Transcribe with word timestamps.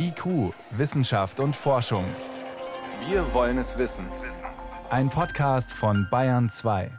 IQ, 0.00 0.52
Wissenschaft 0.70 1.40
und 1.40 1.56
Forschung. 1.56 2.04
Wir 3.08 3.34
wollen 3.34 3.58
es 3.58 3.78
wissen. 3.78 4.06
Ein 4.90 5.10
Podcast 5.10 5.72
von 5.72 6.06
Bayern 6.08 6.48
2. 6.48 6.90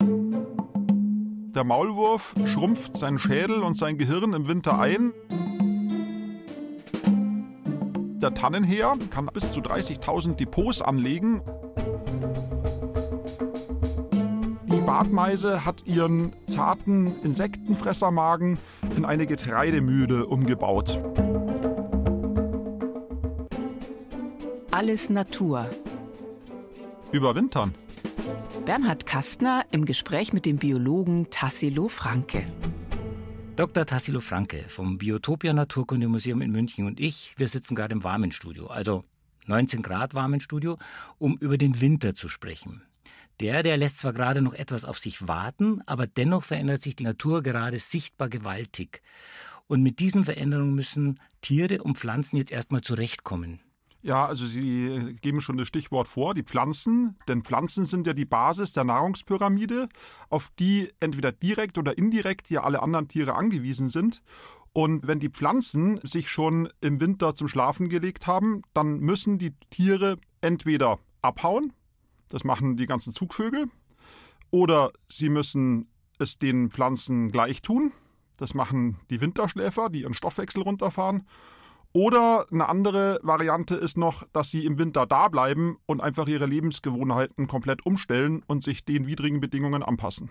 Der 0.00 1.64
Maulwurf 1.64 2.34
schrumpft 2.46 2.96
seinen 2.96 3.18
Schädel 3.18 3.62
und 3.62 3.76
sein 3.76 3.98
Gehirn 3.98 4.32
im 4.32 4.48
Winter 4.48 4.78
ein. 4.78 5.12
Der 8.20 8.32
Tannenheer 8.32 8.96
kann 9.10 9.26
bis 9.26 9.52
zu 9.52 9.60
30.000 9.60 10.36
Depots 10.36 10.80
anlegen. 10.80 11.42
Bartmeise 14.88 15.66
hat 15.66 15.86
ihren 15.86 16.32
zarten 16.46 17.20
Insektenfressermagen 17.20 18.56
in 18.96 19.04
eine 19.04 19.26
Getreidemühle 19.26 20.24
umgebaut. 20.24 20.98
Alles 24.70 25.10
Natur. 25.10 25.68
Überwintern. 27.12 27.74
Bernhard 28.64 29.04
Kastner 29.04 29.66
im 29.72 29.84
Gespräch 29.84 30.32
mit 30.32 30.46
dem 30.46 30.56
Biologen 30.56 31.28
Tassilo 31.28 31.88
Franke. 31.88 32.46
Dr. 33.56 33.84
Tassilo 33.84 34.20
Franke 34.20 34.64
vom 34.68 34.96
Biotopia 34.96 35.52
Naturkundemuseum 35.52 36.40
in 36.40 36.50
München 36.50 36.86
und 36.86 36.98
ich, 36.98 37.34
wir 37.36 37.48
sitzen 37.48 37.74
gerade 37.74 37.92
im 37.92 38.04
Warmenstudio, 38.04 38.68
also 38.68 39.04
19 39.44 39.82
Grad 39.82 40.14
Warmenstudio, 40.14 40.78
um 41.18 41.36
über 41.36 41.58
den 41.58 41.82
Winter 41.82 42.14
zu 42.14 42.30
sprechen. 42.30 42.80
Der, 43.40 43.62
der 43.62 43.76
lässt 43.76 43.98
zwar 43.98 44.12
gerade 44.12 44.42
noch 44.42 44.54
etwas 44.54 44.84
auf 44.84 44.98
sich 44.98 45.28
warten, 45.28 45.80
aber 45.86 46.06
dennoch 46.06 46.42
verändert 46.42 46.82
sich 46.82 46.96
die 46.96 47.04
Natur 47.04 47.42
gerade 47.42 47.78
sichtbar 47.78 48.28
gewaltig. 48.28 49.02
Und 49.68 49.82
mit 49.82 50.00
diesen 50.00 50.24
Veränderungen 50.24 50.74
müssen 50.74 51.20
Tiere 51.40 51.82
und 51.82 51.98
Pflanzen 51.98 52.36
jetzt 52.36 52.50
erstmal 52.50 52.80
zurechtkommen. 52.80 53.60
Ja, 54.00 54.26
also 54.26 54.46
Sie 54.46 55.16
geben 55.20 55.40
schon 55.40 55.56
das 55.56 55.68
Stichwort 55.68 56.06
vor, 56.06 56.34
die 56.34 56.42
Pflanzen. 56.44 57.16
Denn 57.26 57.42
Pflanzen 57.42 57.84
sind 57.84 58.06
ja 58.06 58.12
die 58.12 58.24
Basis 58.24 58.72
der 58.72 58.84
Nahrungspyramide, 58.84 59.88
auf 60.30 60.50
die 60.58 60.92
entweder 61.00 61.32
direkt 61.32 61.78
oder 61.78 61.98
indirekt 61.98 62.48
ja 62.50 62.62
alle 62.62 62.82
anderen 62.82 63.08
Tiere 63.08 63.34
angewiesen 63.34 63.88
sind. 63.88 64.22
Und 64.72 65.06
wenn 65.06 65.18
die 65.18 65.30
Pflanzen 65.30 65.98
sich 66.04 66.28
schon 66.28 66.68
im 66.80 67.00
Winter 67.00 67.34
zum 67.34 67.48
Schlafen 67.48 67.88
gelegt 67.88 68.26
haben, 68.26 68.62
dann 68.74 69.00
müssen 69.00 69.38
die 69.38 69.54
Tiere 69.70 70.18
entweder 70.40 71.00
abhauen, 71.20 71.72
das 72.28 72.44
machen 72.44 72.76
die 72.76 72.86
ganzen 72.86 73.12
Zugvögel, 73.12 73.66
oder 74.50 74.92
sie 75.08 75.28
müssen 75.28 75.88
es 76.18 76.38
den 76.38 76.70
Pflanzen 76.70 77.30
gleich 77.30 77.62
tun, 77.62 77.92
das 78.38 78.54
machen 78.54 78.98
die 79.10 79.20
Winterschläfer, 79.20 79.90
die 79.90 80.02
ihren 80.02 80.14
Stoffwechsel 80.14 80.62
runterfahren. 80.62 81.26
Oder 81.92 82.46
eine 82.52 82.68
andere 82.68 83.18
Variante 83.22 83.74
ist 83.74 83.96
noch, 83.96 84.24
dass 84.32 84.50
sie 84.50 84.64
im 84.64 84.78
Winter 84.78 85.06
da 85.06 85.28
bleiben 85.28 85.78
und 85.86 86.00
einfach 86.00 86.28
ihre 86.28 86.46
Lebensgewohnheiten 86.46 87.48
komplett 87.48 87.84
umstellen 87.84 88.42
und 88.46 88.62
sich 88.62 88.84
den 88.84 89.06
widrigen 89.06 89.40
Bedingungen 89.40 89.82
anpassen. 89.82 90.30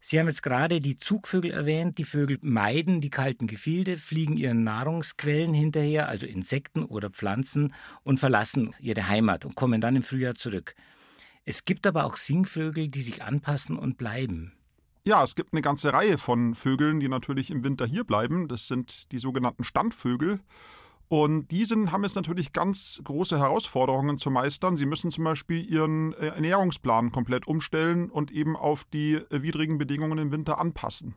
Sie 0.00 0.20
haben 0.20 0.28
jetzt 0.28 0.42
gerade 0.42 0.80
die 0.80 0.96
Zugvögel 0.96 1.50
erwähnt. 1.50 1.98
Die 1.98 2.04
Vögel 2.04 2.38
meiden 2.42 3.00
die 3.00 3.10
kalten 3.10 3.46
Gefilde, 3.46 3.96
fliegen 3.96 4.36
ihren 4.36 4.62
Nahrungsquellen 4.62 5.54
hinterher, 5.54 6.08
also 6.08 6.26
Insekten 6.26 6.84
oder 6.84 7.10
Pflanzen, 7.10 7.74
und 8.04 8.20
verlassen 8.20 8.74
ihre 8.80 9.08
Heimat 9.08 9.44
und 9.44 9.56
kommen 9.56 9.80
dann 9.80 9.96
im 9.96 10.02
Frühjahr 10.02 10.34
zurück. 10.34 10.74
Es 11.48 11.64
gibt 11.64 11.86
aber 11.86 12.04
auch 12.04 12.18
Singvögel, 12.18 12.88
die 12.88 13.00
sich 13.00 13.22
anpassen 13.22 13.78
und 13.78 13.96
bleiben. 13.96 14.52
Ja, 15.06 15.24
es 15.24 15.34
gibt 15.34 15.54
eine 15.54 15.62
ganze 15.62 15.94
Reihe 15.94 16.18
von 16.18 16.54
Vögeln, 16.54 17.00
die 17.00 17.08
natürlich 17.08 17.50
im 17.50 17.64
Winter 17.64 17.86
hier 17.86 18.04
bleiben. 18.04 18.48
Das 18.48 18.68
sind 18.68 19.10
die 19.12 19.18
sogenannten 19.18 19.64
Standvögel. 19.64 20.40
Und 21.08 21.50
die 21.50 21.64
haben 21.64 22.04
jetzt 22.04 22.16
natürlich 22.16 22.52
ganz 22.52 23.00
große 23.02 23.38
Herausforderungen 23.38 24.18
zu 24.18 24.30
meistern. 24.30 24.76
Sie 24.76 24.84
müssen 24.84 25.10
zum 25.10 25.24
Beispiel 25.24 25.64
ihren 25.64 26.12
äh, 26.12 26.26
Ernährungsplan 26.26 27.12
komplett 27.12 27.46
umstellen 27.46 28.10
und 28.10 28.30
eben 28.30 28.54
auf 28.54 28.84
die 28.84 29.14
äh, 29.14 29.40
widrigen 29.40 29.78
Bedingungen 29.78 30.18
im 30.18 30.30
Winter 30.30 30.58
anpassen. 30.60 31.14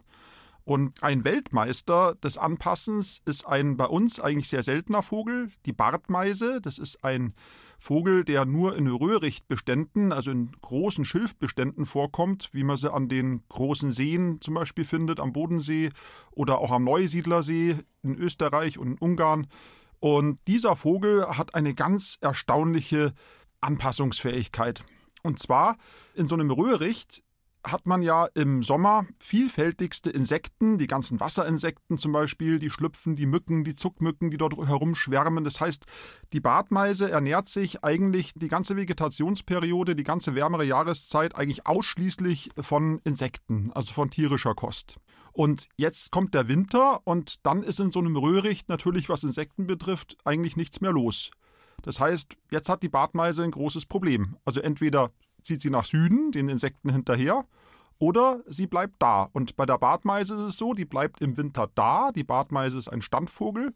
Und 0.64 1.04
ein 1.04 1.26
Weltmeister 1.26 2.16
des 2.24 2.38
Anpassens 2.38 3.22
ist 3.26 3.46
ein 3.46 3.76
bei 3.76 3.86
uns 3.86 4.22
eigentlich 4.22 4.48
sehr 4.48 4.64
seltener 4.64 5.04
Vogel, 5.04 5.52
die 5.66 5.74
Bartmeise. 5.74 6.62
Das 6.62 6.78
ist 6.78 7.04
ein 7.04 7.34
Vogel, 7.84 8.24
der 8.24 8.46
nur 8.46 8.76
in 8.76 8.88
Röhrichtbeständen, 8.88 10.12
also 10.12 10.30
in 10.30 10.52
großen 10.62 11.04
Schilfbeständen 11.04 11.88
vorkommt, 11.88 12.50
wie 12.52 12.64
man 12.64 12.78
sie 12.78 12.94
an 12.94 13.10
den 13.10 13.42
großen 13.50 13.92
Seen 13.92 14.40
zum 14.40 14.54
Beispiel 14.54 14.86
findet, 14.86 15.20
am 15.20 15.34
Bodensee 15.34 15.90
oder 16.30 16.60
auch 16.60 16.70
am 16.70 16.84
Neusiedlersee 16.84 17.78
in 18.04 18.16
Österreich 18.16 18.78
und 18.78 18.88
in 18.88 18.98
Ungarn. 19.00 19.48
Und 20.00 20.38
dieser 20.48 20.76
Vogel 20.76 21.26
hat 21.26 21.56
eine 21.56 21.74
ganz 21.74 22.20
erstaunliche 22.22 23.14
Anpassungsfähigkeit. 23.62 24.84
Und 25.24 25.40
zwar 25.40 25.78
in 26.14 26.28
so 26.28 26.36
einem 26.36 26.52
Röhricht 26.52 27.24
hat 27.64 27.86
man 27.88 28.02
ja 28.02 28.28
im 28.34 28.64
Sommer 28.64 29.06
vielfältigste 29.20 30.10
Insekten, 30.10 30.78
die 30.78 30.88
ganzen 30.88 31.20
Wasserinsekten 31.20 31.98
zum 31.98 32.12
Beispiel, 32.12 32.60
die 32.60 32.70
Schlüpfen, 32.70 33.16
die 33.16 33.26
Mücken, 33.26 33.64
die 33.64 33.76
Zuckmücken, 33.76 34.32
die 34.32 34.38
dort 34.38 34.58
herumschwärmen. 34.58 35.44
Das 35.44 35.62
heißt, 35.62 35.86
die 36.34 36.40
Bartmeise 36.40 37.12
ernährt 37.12 37.50
sich 37.50 37.84
eigentlich 37.84 38.34
die 38.36 38.48
ganze 38.48 38.76
Vegetationsperiode, 38.78 39.96
die 39.96 40.04
ganze 40.04 40.36
wärmere 40.36 40.66
Jahreszeit 40.66 41.36
eigentlich 41.36 41.68
ausschließlich 41.68 42.52
von 42.60 43.00
Insekten, 43.04 43.72
also 43.74 43.94
von 43.94 44.10
tierischer 44.10 44.56
Kost. 44.56 44.96
Und 45.34 45.70
jetzt 45.78 46.12
kommt 46.12 46.34
der 46.34 46.48
Winter 46.48 47.02
und 47.06 47.46
dann 47.46 47.64
ist 47.64 47.80
in 47.80 47.92
so 47.92 48.00
einem 48.00 48.18
Röhricht 48.18 48.70
natürlich, 48.70 49.08
was 49.08 49.24
Insekten 49.24 49.68
betrifft, 49.68 50.18
eigentlich 50.26 50.58
nichts 50.58 50.82
mehr 50.82 50.92
los. 50.92 51.32
Das 51.84 52.00
heißt, 52.00 52.36
jetzt 52.52 52.70
hat 52.70 52.84
die 52.84 52.90
Bartmeise 52.90 53.44
ein 53.44 53.52
großes 53.52 53.86
Problem. 53.86 54.38
Also 54.46 54.60
entweder 54.60 55.12
zieht 55.44 55.62
sie 55.62 55.70
nach 55.70 55.86
Süden, 55.86 56.32
den 56.32 56.50
Insekten 56.50 56.92
hinterher, 56.92 57.46
oder 58.00 58.42
sie 58.48 58.68
bleibt 58.68 58.96
da. 59.00 59.30
Und 59.32 59.56
bei 59.56 59.66
der 59.66 59.78
Bartmeise 59.78 60.34
ist 60.34 60.42
es 60.42 60.58
so, 60.58 60.74
die 60.74 60.86
bleibt 60.86 61.22
im 61.22 61.38
Winter 61.38 61.70
da. 61.76 62.12
Die 62.12 62.24
Bartmeise 62.24 62.80
ist 62.80 62.88
ein 62.88 63.02
Standvogel 63.02 63.74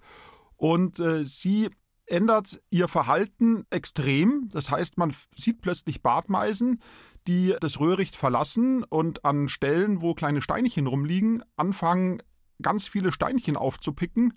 und 0.58 1.00
äh, 1.00 1.24
sie 1.26 1.70
ändert 2.08 2.62
ihr 2.72 2.88
Verhalten 2.88 3.66
extrem. 3.70 4.50
Das 4.50 4.72
heißt, 4.72 4.98
man 4.98 5.14
sieht 5.36 5.62
plötzlich 5.62 6.02
Bartmeisen, 6.02 6.82
die 7.28 7.56
das 7.60 7.80
Röhricht 7.80 8.16
verlassen 8.16 8.84
und 8.84 9.26
an 9.26 9.48
Stellen, 9.48 10.02
wo 10.02 10.14
kleine 10.14 10.42
Steinchen 10.42 10.88
rumliegen, 10.88 11.44
anfangen, 11.56 12.22
ganz 12.62 12.88
viele 12.88 13.12
Steinchen 13.12 13.58
aufzupicken 13.58 14.34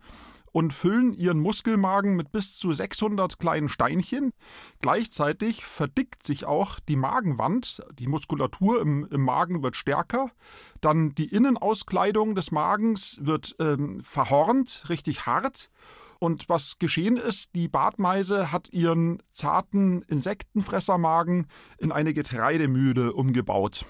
und 0.58 0.72
füllen 0.72 1.12
ihren 1.12 1.38
Muskelmagen 1.38 2.16
mit 2.16 2.32
bis 2.32 2.56
zu 2.56 2.72
600 2.72 3.38
kleinen 3.38 3.68
Steinchen. 3.68 4.32
Gleichzeitig 4.80 5.64
verdickt 5.64 6.26
sich 6.26 6.46
auch 6.46 6.80
die 6.80 6.96
Magenwand, 6.96 7.80
die 7.96 8.08
Muskulatur 8.08 8.80
im, 8.80 9.06
im 9.08 9.22
Magen 9.22 9.62
wird 9.62 9.76
stärker, 9.76 10.32
dann 10.80 11.14
die 11.14 11.28
Innenauskleidung 11.28 12.34
des 12.34 12.50
Magens 12.50 13.18
wird 13.20 13.54
ähm, 13.60 14.00
verhornt, 14.02 14.86
richtig 14.88 15.26
hart. 15.26 15.70
Und 16.18 16.48
was 16.48 16.80
geschehen 16.80 17.18
ist, 17.18 17.54
die 17.54 17.68
Bartmeise 17.68 18.50
hat 18.50 18.68
ihren 18.72 19.22
zarten 19.30 20.02
Insektenfressermagen 20.08 21.46
in 21.78 21.92
eine 21.92 22.12
Getreidemühle 22.12 23.12
umgebaut. 23.12 23.86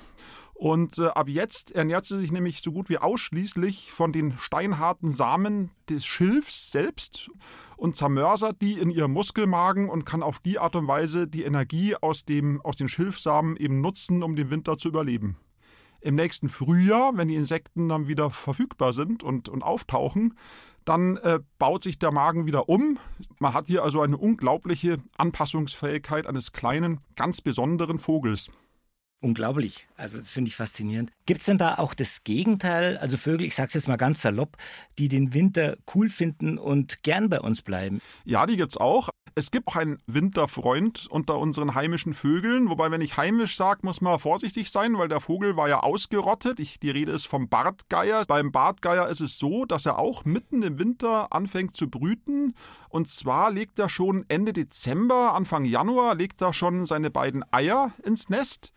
Und 0.59 0.99
äh, 0.99 1.07
ab 1.07 1.29
jetzt 1.29 1.71
ernährt 1.71 2.05
sie 2.05 2.19
sich 2.19 2.33
nämlich 2.33 2.63
so 2.63 2.73
gut 2.73 2.89
wie 2.89 2.99
ausschließlich 2.99 3.93
von 3.93 4.11
den 4.11 4.37
steinharten 4.39 5.13
Samen 5.13 5.71
des 5.89 6.05
Schilfs 6.05 6.73
selbst 6.73 7.31
und 7.77 7.95
zermörsert 7.95 8.61
die 8.61 8.73
in 8.73 8.91
ihrem 8.91 9.13
Muskelmagen 9.13 9.89
und 9.89 10.05
kann 10.05 10.21
auf 10.21 10.41
die 10.41 10.59
Art 10.59 10.75
und 10.75 10.89
Weise 10.89 11.29
die 11.29 11.45
Energie 11.45 11.95
aus, 11.95 12.25
dem, 12.25 12.61
aus 12.63 12.75
den 12.75 12.89
Schilfsamen 12.89 13.57
eben 13.57 13.81
nutzen, 13.81 14.25
um 14.25 14.35
den 14.35 14.51
Winter 14.51 14.77
zu 14.77 14.89
überleben. 14.89 15.37
Im 16.01 16.17
nächsten 16.17 16.49
Frühjahr, 16.49 17.13
wenn 17.15 17.29
die 17.29 17.37
Insekten 17.37 17.89
dann 17.89 18.09
wieder 18.09 18.31
verfügbar 18.31 18.93
sind 18.93 19.23
und, 19.23 19.49
und 19.49 19.63
auftauchen, 19.63 20.37
dann 20.85 21.19
äh, 21.19 21.39
baut 21.61 21.85
sich 21.85 22.01
der 22.01 22.11
Magen 22.11 22.47
wieder 22.47 22.69
um. 22.69 22.99
Man 23.39 23.55
hat 23.55 23.69
hier 23.69 23.85
also 23.85 24.01
eine 24.01 24.17
unglaubliche 24.17 24.99
Anpassungsfähigkeit 25.19 26.27
eines 26.27 26.51
kleinen, 26.51 26.99
ganz 27.15 27.43
besonderen 27.43 28.01
Vogels. 28.01 28.51
Unglaublich. 29.21 29.89
Also 29.97 30.17
das 30.19 30.31
finde 30.31 30.49
ich 30.49 30.55
faszinierend. 30.55 31.11
Gibt 31.27 31.41
es 31.41 31.47
denn 31.47 31.59
da 31.59 31.75
auch 31.79 31.95
das 31.95 32.23
Gegenteil, 32.23 32.97
also 32.99 33.17
Vögel, 33.17 33.49
ich 33.49 33.57
sage 33.57 33.67
es 33.69 33.75
jetzt 33.75 33.89
mal 33.89 33.97
ganz 33.97 34.23
salopp, 34.23 34.57
die 34.97 35.09
den 35.09 35.35
Winter 35.35 35.77
cool 35.93 36.09
finden 36.09 36.57
und 36.57 37.03
gern 37.03 37.29
bei 37.29 37.41
uns 37.41 37.63
bleiben? 37.63 38.01
Ja, 38.25 38.47
die 38.47 38.57
gibt 38.57 38.73
es 38.73 38.77
auch. 38.77 39.09
Es 39.35 39.51
gibt 39.51 39.67
auch 39.69 39.77
einen 39.77 39.99
Winterfreund 40.07 41.09
unter 41.11 41.39
unseren 41.39 41.75
heimischen 41.75 42.15
Vögeln, 42.15 42.69
wobei 42.69 42.93
wenn 42.93 43.01
ich 43.01 43.17
heimisch 43.17 43.57
sage, 43.57 43.81
muss 43.83 44.01
man 44.01 44.21
vorsichtig 44.21 44.71
sein, 44.71 44.97
weil 44.99 45.09
der 45.09 45.21
Vogel 45.21 45.57
war 45.57 45.69
ja 45.69 45.81
ausgerottet. 45.81 46.61
Ich, 46.61 46.79
die 46.79 46.91
Rede 46.91 47.11
ist 47.11 47.27
vom 47.27 47.49
Bartgeier. 47.49 48.25
Beim 48.25 48.53
Bartgeier 48.53 49.09
ist 49.09 49.21
es 49.21 49.37
so, 49.37 49.65
dass 49.65 49.85
er 49.85 49.99
auch 49.99 50.25
mitten 50.25 50.63
im 50.63 50.79
Winter 50.79 51.33
anfängt 51.33 51.77
zu 51.77 51.91
brüten. 51.91 52.55
Und 52.89 53.09
zwar 53.09 53.51
legt 53.51 53.81
er 53.81 53.89
schon 53.89 54.25
Ende 54.29 54.53
Dezember, 54.53 55.35
Anfang 55.35 55.65
Januar, 55.65 56.15
legt 56.15 56.41
er 56.41 56.53
schon 56.53 56.87
seine 56.87 57.11
beiden 57.11 57.45
Eier 57.53 57.93
ins 58.05 58.29
Nest. 58.29 58.73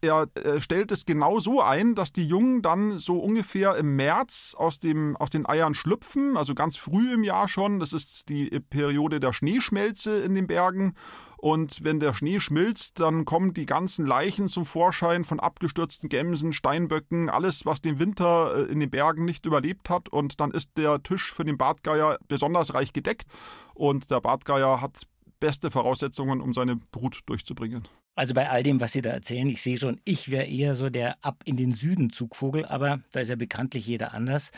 Er 0.00 0.28
äh, 0.34 0.60
stellt 0.60 0.92
es 0.92 1.06
genau 1.06 1.40
so 1.40 1.60
ein, 1.60 1.94
dass 1.94 2.12
die 2.12 2.26
Jungen 2.26 2.62
dann 2.62 2.98
so 2.98 3.18
ungefähr 3.18 3.76
im 3.76 3.96
März 3.96 4.54
aus, 4.56 4.78
dem, 4.78 5.16
aus 5.16 5.30
den 5.30 5.48
Eiern 5.48 5.74
schlüpfen, 5.74 6.36
also 6.36 6.54
ganz 6.54 6.76
früh 6.76 7.14
im 7.14 7.24
Jahr 7.24 7.48
schon. 7.48 7.80
Das 7.80 7.92
ist 7.92 8.28
die 8.28 8.48
Periode 8.70 9.20
der 9.20 9.32
Schneeschmelze 9.32 10.20
in 10.20 10.34
den 10.34 10.46
Bergen. 10.46 10.94
Und 11.36 11.84
wenn 11.84 12.00
der 12.00 12.14
Schnee 12.14 12.40
schmilzt, 12.40 12.98
dann 12.98 13.24
kommen 13.24 13.54
die 13.54 13.66
ganzen 13.66 14.04
Leichen 14.04 14.48
zum 14.48 14.66
Vorschein 14.66 15.24
von 15.24 15.38
abgestürzten 15.38 16.08
Gämsen, 16.08 16.52
Steinböcken, 16.52 17.30
alles, 17.30 17.64
was 17.64 17.80
den 17.80 18.00
Winter 18.00 18.56
äh, 18.56 18.72
in 18.72 18.80
den 18.80 18.90
Bergen 18.90 19.24
nicht 19.24 19.46
überlebt 19.46 19.88
hat. 19.88 20.08
Und 20.08 20.40
dann 20.40 20.50
ist 20.50 20.70
der 20.76 21.00
Tisch 21.02 21.32
für 21.32 21.44
den 21.44 21.56
Bartgeier 21.56 22.18
besonders 22.26 22.74
reich 22.74 22.92
gedeckt. 22.92 23.26
Und 23.74 24.10
der 24.10 24.20
Bartgeier 24.20 24.80
hat 24.80 25.02
beste 25.38 25.70
Voraussetzungen, 25.70 26.40
um 26.40 26.52
seine 26.52 26.76
Brut 26.76 27.20
durchzubringen. 27.26 27.86
Also 28.18 28.34
bei 28.34 28.50
all 28.50 28.64
dem, 28.64 28.80
was 28.80 28.94
Sie 28.94 29.00
da 29.00 29.10
erzählen, 29.10 29.48
ich 29.48 29.62
sehe 29.62 29.78
schon, 29.78 30.00
ich 30.04 30.28
wäre 30.28 30.44
eher 30.44 30.74
so 30.74 30.90
der 30.90 31.24
ab 31.24 31.44
in 31.44 31.56
den 31.56 31.72
Süden 31.72 32.10
Zugvogel, 32.10 32.66
aber 32.66 32.98
da 33.12 33.20
ist 33.20 33.28
ja 33.28 33.36
bekanntlich 33.36 33.86
jeder 33.86 34.12
anders. 34.12 34.50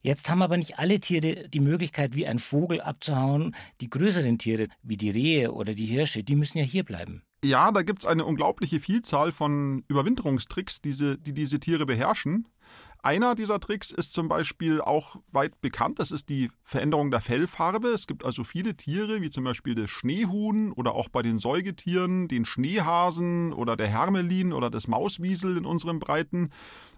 Jetzt 0.00 0.30
haben 0.30 0.40
aber 0.40 0.56
nicht 0.56 0.78
alle 0.78 0.98
Tiere 1.00 1.46
die 1.50 1.60
Möglichkeit, 1.60 2.16
wie 2.16 2.26
ein 2.26 2.38
Vogel 2.38 2.80
abzuhauen. 2.80 3.54
Die 3.82 3.90
größeren 3.90 4.38
Tiere, 4.38 4.68
wie 4.82 4.96
die 4.96 5.10
Rehe 5.10 5.52
oder 5.52 5.74
die 5.74 5.84
Hirsche, 5.84 6.24
die 6.24 6.34
müssen 6.34 6.56
ja 6.56 6.64
hier 6.64 6.82
bleiben. 6.82 7.22
Ja, 7.44 7.72
da 7.72 7.82
gibt 7.82 7.98
es 7.98 8.06
eine 8.06 8.24
unglaubliche 8.24 8.80
Vielzahl 8.80 9.32
von 9.32 9.84
Überwinterungstricks, 9.88 10.80
diese, 10.80 11.18
die 11.18 11.34
diese 11.34 11.60
Tiere 11.60 11.84
beherrschen. 11.84 12.48
Einer 13.04 13.34
dieser 13.34 13.60
Tricks 13.60 13.90
ist 13.90 14.14
zum 14.14 14.28
Beispiel 14.28 14.80
auch 14.80 15.16
weit 15.30 15.60
bekannt, 15.60 15.98
das 15.98 16.10
ist 16.10 16.30
die 16.30 16.50
Veränderung 16.62 17.10
der 17.10 17.20
Fellfarbe. 17.20 17.88
Es 17.88 18.06
gibt 18.06 18.24
also 18.24 18.44
viele 18.44 18.76
Tiere, 18.76 19.20
wie 19.20 19.28
zum 19.28 19.44
Beispiel 19.44 19.74
das 19.74 19.90
Schneehuhn 19.90 20.72
oder 20.72 20.94
auch 20.94 21.10
bei 21.10 21.20
den 21.20 21.38
Säugetieren, 21.38 22.28
den 22.28 22.46
Schneehasen 22.46 23.52
oder 23.52 23.76
der 23.76 23.88
Hermelin 23.88 24.54
oder 24.54 24.70
das 24.70 24.88
Mauswiesel 24.88 25.58
in 25.58 25.66
unseren 25.66 25.98
Breiten, 25.98 26.48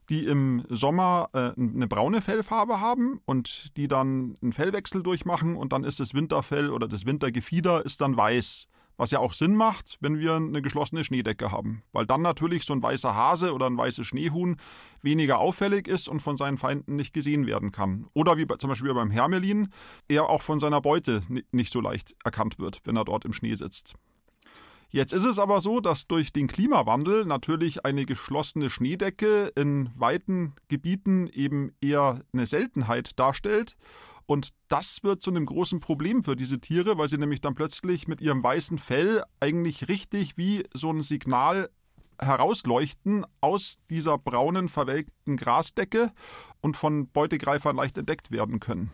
die 0.09 0.27
im 0.27 0.65
Sommer 0.69 1.29
äh, 1.33 1.61
eine 1.61 1.89
braune 1.89 2.21
Fellfarbe 2.21 2.81
haben 2.81 3.21
und 3.25 3.77
die 3.77 3.89
dann 3.89 4.37
einen 4.41 4.53
Fellwechsel 4.53 5.03
durchmachen 5.03 5.57
und 5.57 5.73
dann 5.73 5.83
ist 5.83 5.99
das 5.99 6.15
Winterfell 6.15 6.71
oder 6.71 6.87
das 6.87 7.05
Wintergefieder 7.05 7.85
ist 7.85 8.01
dann 8.01 8.17
weiß. 8.17 8.69
Was 8.97 9.11
ja 9.11 9.19
auch 9.19 9.35
Sinn 9.35 9.55
macht, 9.55 9.99
wenn 10.01 10.19
wir 10.19 10.35
eine 10.35 10.63
geschlossene 10.63 11.05
Schneedecke 11.05 11.53
haben. 11.53 11.83
Weil 11.93 12.07
dann 12.07 12.23
natürlich 12.23 12.65
so 12.65 12.73
ein 12.73 12.83
weißer 12.83 13.15
Hase 13.15 13.53
oder 13.53 13.67
ein 13.67 13.77
weißes 13.77 14.07
Schneehuhn 14.07 14.57
weniger 15.03 15.39
auffällig 15.39 15.87
ist 15.87 16.09
und 16.09 16.21
von 16.21 16.37
seinen 16.37 16.57
Feinden 16.57 16.97
nicht 16.97 17.13
gesehen 17.13 17.47
werden 17.47 17.73
kann. 17.73 18.07
Oder 18.15 18.39
wie 18.39 18.47
zum 18.59 18.71
Beispiel 18.71 18.95
beim 18.95 19.11
Hermelin, 19.11 19.69
er 20.09 20.31
auch 20.31 20.43
von 20.43 20.59
seiner 20.59 20.81
Beute 20.81 21.23
nicht 21.51 21.73
so 21.73 21.81
leicht 21.81 22.15
erkannt 22.25 22.59
wird, 22.59 22.81
wenn 22.85 22.97
er 22.97 23.05
dort 23.05 23.25
im 23.25 23.33
Schnee 23.33 23.55
sitzt. 23.55 23.95
Jetzt 24.89 25.13
ist 25.13 25.25
es 25.25 25.39
aber 25.39 25.61
so, 25.61 25.81
dass 25.81 26.07
durch 26.07 26.33
den 26.33 26.47
Klimawandel 26.47 27.25
natürlich 27.27 27.85
eine 27.85 28.07
geschlossene 28.07 28.71
Schneedecke 28.71 29.53
in 29.57 29.91
weiten 29.97 30.55
Gebieten 30.69 31.27
eben 31.27 31.73
eher 31.81 32.23
eine 32.33 32.47
Seltenheit 32.47 33.19
darstellt 33.19 33.77
und 34.27 34.51
das 34.69 35.03
wird 35.03 35.23
zu 35.23 35.31
einem 35.31 35.47
großen 35.47 35.81
Problem 35.81 36.25
für 36.25 36.37
diese 36.37 36.61
Tiere, 36.61 36.99
weil 36.99 37.09
sie 37.09 37.19
nämlich 37.19 37.41
dann 37.41 37.55
plötzlich 37.55 38.09
mit 38.09 38.21
ihrem 38.21 38.43
weißen 38.43 38.79
Fell 38.79 39.23
eigentlich 39.41 39.89
richtig 39.89 40.37
wie 40.37 40.65
so 40.75 40.91
ein 40.91 41.01
Signal 41.01 41.71
herausleuchten 42.19 43.25
aus 43.41 43.79
dieser 43.91 44.19
braunen, 44.19 44.69
verwelkten 44.69 45.37
Grasdecke 45.37 46.13
und 46.61 46.77
von 46.77 47.09
Beutegreifern 47.09 47.77
leicht 47.77 47.99
entdeckt 47.99 48.31
werden 48.31 48.59
können. 48.59 48.91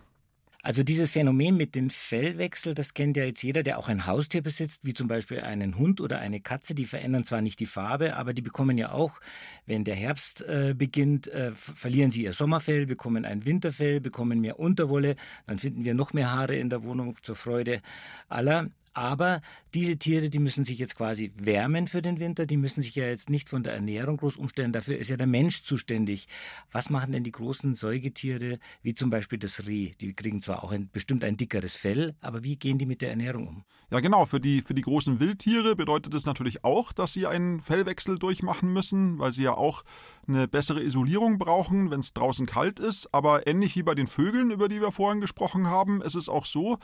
Also 0.64 0.84
dieses 0.84 1.10
Phänomen 1.10 1.56
mit 1.56 1.74
dem 1.74 1.90
Fellwechsel, 1.90 2.74
das 2.74 2.94
kennt 2.94 3.16
ja 3.16 3.24
jetzt 3.24 3.42
jeder, 3.42 3.64
der 3.64 3.78
auch 3.78 3.88
ein 3.88 4.06
Haustier 4.06 4.42
besitzt, 4.42 4.84
wie 4.84 4.94
zum 4.94 5.08
Beispiel 5.08 5.40
einen 5.40 5.76
Hund 5.76 6.00
oder 6.00 6.20
eine 6.20 6.40
Katze. 6.40 6.76
Die 6.76 6.84
verändern 6.84 7.24
zwar 7.24 7.42
nicht 7.42 7.58
die 7.58 7.66
Farbe, 7.66 8.14
aber 8.14 8.32
die 8.32 8.42
bekommen 8.42 8.78
ja 8.78 8.92
auch, 8.92 9.18
wenn 9.66 9.82
der 9.82 9.96
Herbst 9.96 10.42
äh, 10.42 10.72
beginnt, 10.78 11.26
äh, 11.26 11.50
verlieren 11.52 12.12
sie 12.12 12.22
ihr 12.22 12.32
Sommerfell, 12.32 12.86
bekommen 12.86 13.24
ein 13.24 13.44
Winterfell, 13.44 14.00
bekommen 14.00 14.40
mehr 14.40 14.60
Unterwolle. 14.60 15.16
Dann 15.48 15.58
finden 15.58 15.84
wir 15.84 15.94
noch 15.94 16.12
mehr 16.12 16.30
Haare 16.30 16.54
in 16.54 16.70
der 16.70 16.84
Wohnung 16.84 17.16
zur 17.22 17.34
Freude 17.34 17.82
aller. 18.28 18.70
Aber 18.94 19.40
diese 19.72 19.96
Tiere, 19.96 20.28
die 20.28 20.38
müssen 20.38 20.64
sich 20.64 20.78
jetzt 20.78 20.96
quasi 20.96 21.32
wärmen 21.36 21.88
für 21.88 22.02
den 22.02 22.20
Winter, 22.20 22.44
die 22.44 22.58
müssen 22.58 22.82
sich 22.82 22.94
ja 22.94 23.06
jetzt 23.06 23.30
nicht 23.30 23.48
von 23.48 23.62
der 23.62 23.72
Ernährung 23.72 24.18
groß 24.18 24.36
umstellen, 24.36 24.72
dafür 24.72 24.98
ist 24.98 25.08
ja 25.08 25.16
der 25.16 25.26
Mensch 25.26 25.62
zuständig. 25.62 26.28
Was 26.70 26.90
machen 26.90 27.12
denn 27.12 27.24
die 27.24 27.32
großen 27.32 27.74
Säugetiere, 27.74 28.58
wie 28.82 28.94
zum 28.94 29.08
Beispiel 29.08 29.38
das 29.38 29.66
Reh? 29.66 29.92
Die 30.00 30.12
kriegen 30.12 30.42
zwar 30.42 30.62
auch 30.62 30.72
ein, 30.72 30.90
bestimmt 30.92 31.24
ein 31.24 31.38
dickeres 31.38 31.76
Fell, 31.76 32.14
aber 32.20 32.44
wie 32.44 32.56
gehen 32.56 32.78
die 32.78 32.86
mit 32.86 33.00
der 33.00 33.10
Ernährung 33.10 33.48
um? 33.48 33.64
Ja 33.90 34.00
genau, 34.00 34.26
für 34.26 34.40
die, 34.40 34.62
für 34.62 34.74
die 34.74 34.82
großen 34.82 35.20
Wildtiere 35.20 35.76
bedeutet 35.76 36.14
es 36.14 36.24
natürlich 36.24 36.64
auch, 36.64 36.92
dass 36.92 37.12
sie 37.12 37.26
einen 37.26 37.60
Fellwechsel 37.60 38.18
durchmachen 38.18 38.72
müssen, 38.72 39.18
weil 39.18 39.32
sie 39.32 39.42
ja 39.42 39.54
auch 39.54 39.84
eine 40.28 40.46
bessere 40.48 40.82
Isolierung 40.82 41.38
brauchen, 41.38 41.90
wenn 41.90 42.00
es 42.00 42.12
draußen 42.12 42.46
kalt 42.46 42.78
ist. 42.78 43.12
Aber 43.12 43.46
ähnlich 43.46 43.76
wie 43.76 43.82
bei 43.82 43.94
den 43.94 44.06
Vögeln, 44.06 44.50
über 44.50 44.68
die 44.68 44.80
wir 44.80 44.92
vorhin 44.92 45.20
gesprochen 45.20 45.66
haben, 45.66 46.00
ist 46.02 46.14
es 46.14 46.28
auch 46.28 46.46
so, 46.46 46.78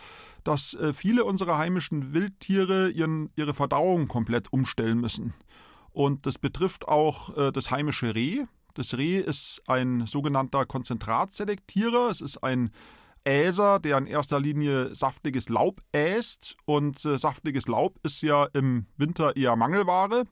dass 0.45 0.75
äh, 0.75 0.93
viele 0.93 1.25
unserer 1.25 1.59
heimischen 1.59 2.13
Wildtiere 2.13 2.91
ihren, 2.91 3.31
ihre 3.37 3.55
Verdauung 3.55 4.09
komplett 4.09 4.53
umstellen 4.53 5.01
müssen. 5.01 5.35
Und 5.93 6.27
das 6.27 6.39
betrifft 6.39 6.89
auch 6.89 7.37
äh, 7.37 7.53
das 7.53 7.71
heimische 7.71 8.15
Reh. 8.15 8.45
Das 8.75 8.97
Reh 8.97 9.19
ist 9.19 9.63
ein 9.67 10.07
sogenannter 10.07 10.67
Konzentratselektierer. 10.67 12.11
Es 12.11 12.21
ist 12.21 12.39
ein 12.39 12.71
Äser, 13.25 13.79
der 13.79 13.99
in 13.99 14.07
erster 14.07 14.41
Linie 14.41 14.95
saftiges 14.95 15.49
Laub 15.49 15.81
äst. 15.93 16.57
Und 16.65 17.05
äh, 17.05 17.19
saftiges 17.19 17.69
Laub 17.69 17.99
ist 18.03 18.23
ja 18.23 18.45
im 18.53 18.87
Winter 18.97 19.37
eher 19.37 19.57
Mangelware. 19.57 20.25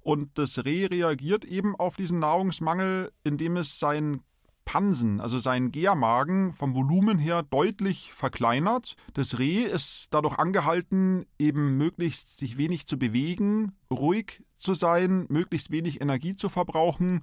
Und 0.00 0.38
das 0.38 0.64
Reh 0.64 0.86
reagiert 0.86 1.44
eben 1.44 1.74
auf 1.76 1.96
diesen 1.96 2.18
Nahrungsmangel, 2.18 3.10
indem 3.24 3.56
es 3.56 3.78
seinen 3.78 4.20
Pansen, 4.64 5.20
also 5.20 5.38
seinen 5.38 5.72
Gärmagen 5.72 6.52
vom 6.52 6.74
Volumen 6.74 7.18
her 7.18 7.42
deutlich 7.42 8.12
verkleinert. 8.12 8.96
Das 9.12 9.38
Reh 9.38 9.62
ist 9.62 10.08
dadurch 10.12 10.38
angehalten, 10.38 11.26
eben 11.38 11.76
möglichst 11.76 12.38
sich 12.38 12.56
wenig 12.56 12.86
zu 12.86 12.98
bewegen, 12.98 13.72
ruhig 13.90 14.42
zu 14.56 14.74
sein, 14.74 15.26
möglichst 15.28 15.70
wenig 15.70 16.00
Energie 16.00 16.36
zu 16.36 16.48
verbrauchen. 16.48 17.22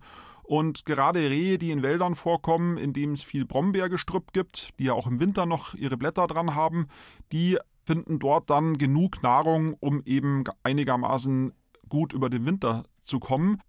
Und 0.51 0.85
gerade 0.85 1.29
Rehe, 1.29 1.57
die 1.57 1.71
in 1.71 1.81
Wäldern 1.81 2.13
vorkommen, 2.13 2.77
in 2.77 2.91
denen 2.91 3.13
es 3.13 3.23
viel 3.23 3.45
Brombeergestrüpp 3.45 4.33
gibt, 4.33 4.71
die 4.77 4.83
ja 4.83 4.93
auch 4.93 5.07
im 5.07 5.21
Winter 5.21 5.45
noch 5.45 5.75
ihre 5.75 5.95
Blätter 5.95 6.27
dran 6.27 6.55
haben, 6.55 6.87
die 7.31 7.57
finden 7.85 8.19
dort 8.19 8.49
dann 8.49 8.77
genug 8.77 9.23
Nahrung, 9.23 9.75
um 9.79 10.01
eben 10.03 10.43
einigermaßen 10.61 11.53
gut 11.87 12.11
über 12.11 12.29
den 12.29 12.45
Winter 12.45 12.83
zu 12.99 13.21
kommen. 13.21 13.61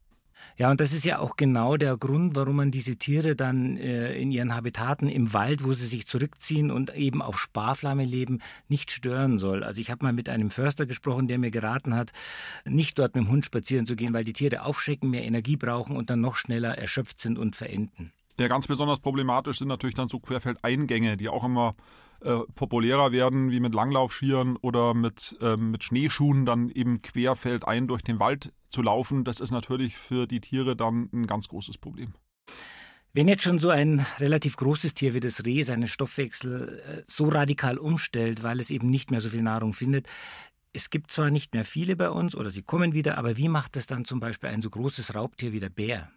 Ja, 0.59 0.71
und 0.71 0.81
das 0.81 0.93
ist 0.93 1.05
ja 1.05 1.19
auch 1.19 1.37
genau 1.37 1.77
der 1.77 1.97
Grund, 1.97 2.37
warum 2.37 2.57
man 2.57 2.71
diese 2.71 2.97
Tiere 2.97 3.35
dann 3.37 3.77
äh, 3.77 4.15
in 4.15 4.31
ihren 4.31 4.55
Habitaten 4.55 5.09
im 5.09 5.33
Wald, 5.33 5.65
wo 5.65 5.73
sie 5.73 5.87
sich 5.87 6.07
zurückziehen 6.07 6.71
und 6.71 6.95
eben 6.95 7.23
auf 7.23 7.39
Sparflamme 7.39 8.05
leben, 8.05 8.41
nicht 8.69 8.91
stören 8.91 9.39
soll. 9.39 9.65
Also 9.65 9.81
ich 9.81 9.91
habe 9.91 10.05
mal 10.05 10.13
mit 10.13 10.29
einem 10.29 10.51
Förster 10.51 10.87
gesprochen, 10.87 11.29
der 11.29 11.39
mir 11.39 11.51
geraten 11.51 11.95
hat, 11.95 12.13
nicht 12.65 12.99
dort 12.99 13.15
mit 13.15 13.25
dem 13.25 13.31
Hund 13.31 13.45
spazieren 13.45 13.87
zu 13.87 13.97
gehen, 13.97 14.13
weil 14.13 14.25
die 14.25 14.33
Tiere 14.33 14.63
aufschrecken, 14.65 15.11
mehr 15.11 15.25
Energie 15.25 15.57
brauchen 15.57 15.97
und 15.97 16.11
dann 16.11 16.21
noch 16.21 16.37
schneller 16.37 16.77
erschöpft 16.77 17.19
sind 17.21 17.39
und 17.39 17.57
verenden. 17.57 18.13
Ja, 18.39 18.49
ganz 18.49 18.67
besonders 18.67 19.01
problematisch 19.01 19.59
sind 19.59 19.69
natürlich 19.69 19.95
dann 19.95 20.09
so 20.09 20.19
Querfeldeingänge, 20.19 21.17
die 21.17 21.29
auch 21.29 21.45
immer 21.45 21.75
äh, 22.25 22.41
populärer 22.55 23.13
werden, 23.13 23.51
wie 23.51 23.61
mit 23.61 23.75
Langlaufschieren 23.75 24.57
oder 24.57 24.95
mit, 24.95 25.37
äh, 25.41 25.57
mit 25.57 25.85
Schneeschuhen 25.85 26.47
dann 26.47 26.69
eben 26.69 27.03
querfeldein 27.03 27.89
durch 27.89 28.03
den 28.03 28.21
Wald 28.21 28.53
zu 28.69 28.83
laufen. 28.83 29.25
Das 29.25 29.41
ist 29.41 29.51
natürlich 29.51 29.97
für 29.97 30.27
die 30.27 30.41
Tiere 30.41 30.77
dann 30.77 31.09
ein 31.13 31.27
ganz 31.27 31.49
großes 31.49 31.79
Problem. 31.79 32.15
Wenn 33.15 33.29
jetzt 33.29 33.43
schon 33.43 33.59
so 33.59 33.69
ein 33.69 34.07
relativ 34.19 34.57
großes 34.57 34.95
Tier 34.95 35.13
wie 35.13 35.21
das 35.21 35.45
Reh 35.45 35.63
seinen 35.63 35.87
Stoffwechsel 35.87 36.83
äh, 36.87 37.03
so 37.07 37.29
radikal 37.29 37.77
umstellt, 37.77 38.43
weil 38.43 38.59
es 38.59 38.71
eben 38.71 38.89
nicht 38.89 39.11
mehr 39.11 39.21
so 39.21 39.29
viel 39.29 39.43
Nahrung 39.43 39.75
findet, 39.75 40.07
es 40.73 40.89
gibt 40.89 41.11
zwar 41.11 41.31
nicht 41.31 41.53
mehr 41.53 41.67
viele 41.67 41.97
bei 41.97 42.09
uns 42.09 42.35
oder 42.35 42.51
sie 42.51 42.63
kommen 42.63 42.95
wieder, 42.95 43.19
aber 43.19 43.37
wie 43.37 43.49
macht 43.49 43.77
es 43.77 43.87
dann 43.87 44.07
zum 44.07 44.21
Beispiel 44.21 44.49
ein 44.49 44.63
so 44.63 44.71
großes 44.71 45.15
Raubtier 45.15 45.53
wie 45.53 45.61
der 45.61 45.69
Bär? 45.69 46.11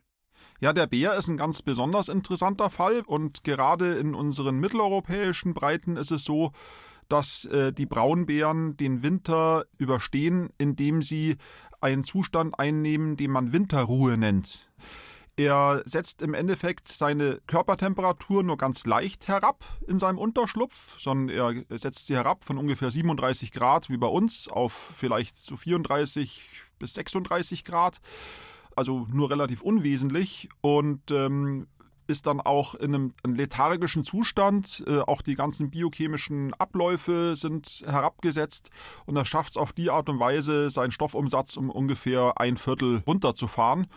Ja, 0.62 0.72
der 0.72 0.88
Bär 0.88 1.16
ist 1.16 1.28
ein 1.28 1.38
ganz 1.38 1.62
besonders 1.62 2.08
interessanter 2.08 2.70
Fall 2.70 3.02
und 3.06 3.44
gerade 3.44 3.96
in 3.96 4.16
unseren 4.16 4.60
mitteleuropäischen 4.60 5.54
Breiten 5.54 5.98
ist 5.98 6.12
es 6.12 6.24
so, 6.24 6.52
dass 7.10 7.46
äh, 7.46 7.74
die 7.74 7.86
Braunbären 7.86 8.78
den 8.78 9.04
Winter 9.04 9.66
überstehen, 9.78 10.50
indem 10.58 11.02
sie 11.02 11.36
einen 11.82 12.04
Zustand 12.04 12.58
einnehmen, 12.58 13.18
den 13.18 13.32
man 13.32 13.52
Winterruhe 13.52 14.18
nennt. 14.18 14.70
Er 15.38 15.84
setzt 15.86 16.22
im 16.22 16.34
Endeffekt 16.34 16.88
seine 16.88 17.42
Körpertemperatur 17.46 18.42
nur 18.42 18.56
ganz 18.56 18.86
leicht 18.86 19.28
herab 19.28 19.66
in 19.86 20.00
seinem 20.00 20.18
Unterschlupf, 20.18 20.98
sondern 20.98 21.36
er 21.70 21.78
setzt 21.78 22.08
sie 22.08 22.16
herab 22.16 22.46
von 22.46 22.58
ungefähr 22.58 22.90
37 22.90 23.52
Grad 23.52 23.90
wie 23.90 23.98
bei 23.98 24.08
uns 24.08 24.48
auf 24.48 24.94
vielleicht 24.98 25.36
zu 25.36 25.50
so 25.50 25.58
34 25.58 26.42
bis 26.80 26.94
36 26.94 27.66
Grad 27.66 28.00
also 28.76 29.08
nur 29.12 29.30
relativ 29.30 29.62
unwesentlich. 29.62 30.50
Und 30.62 31.12
ähm, 31.12 31.68
ist 32.08 32.28
dann 32.28 32.40
auch 32.40 32.76
in 32.76 32.94
einem, 32.94 33.14
einem 33.24 33.36
lethargischen 33.36 34.04
Zustand. 34.04 34.84
Äh, 34.88 35.00
auch 35.00 35.22
die 35.22 35.36
ganzen 35.36 35.70
biochemischen 35.72 36.54
Abläufe 36.54 37.36
sind 37.36 37.84
herabgesetzt 37.86 38.70
und 39.06 39.16
er 39.16 39.26
schafft 39.26 39.52
es 39.52 39.58
auf 39.58 39.74
die 39.74 39.90
Art 39.90 40.10
und 40.10 40.20
Weise, 40.20 40.70
seinen 40.70 40.92
Stoffumsatz 40.92 41.58
um 41.58 41.70
ungefähr 41.70 42.34
ein 42.38 42.58
Viertel 42.58 43.02
runterzufahren. 43.08 43.88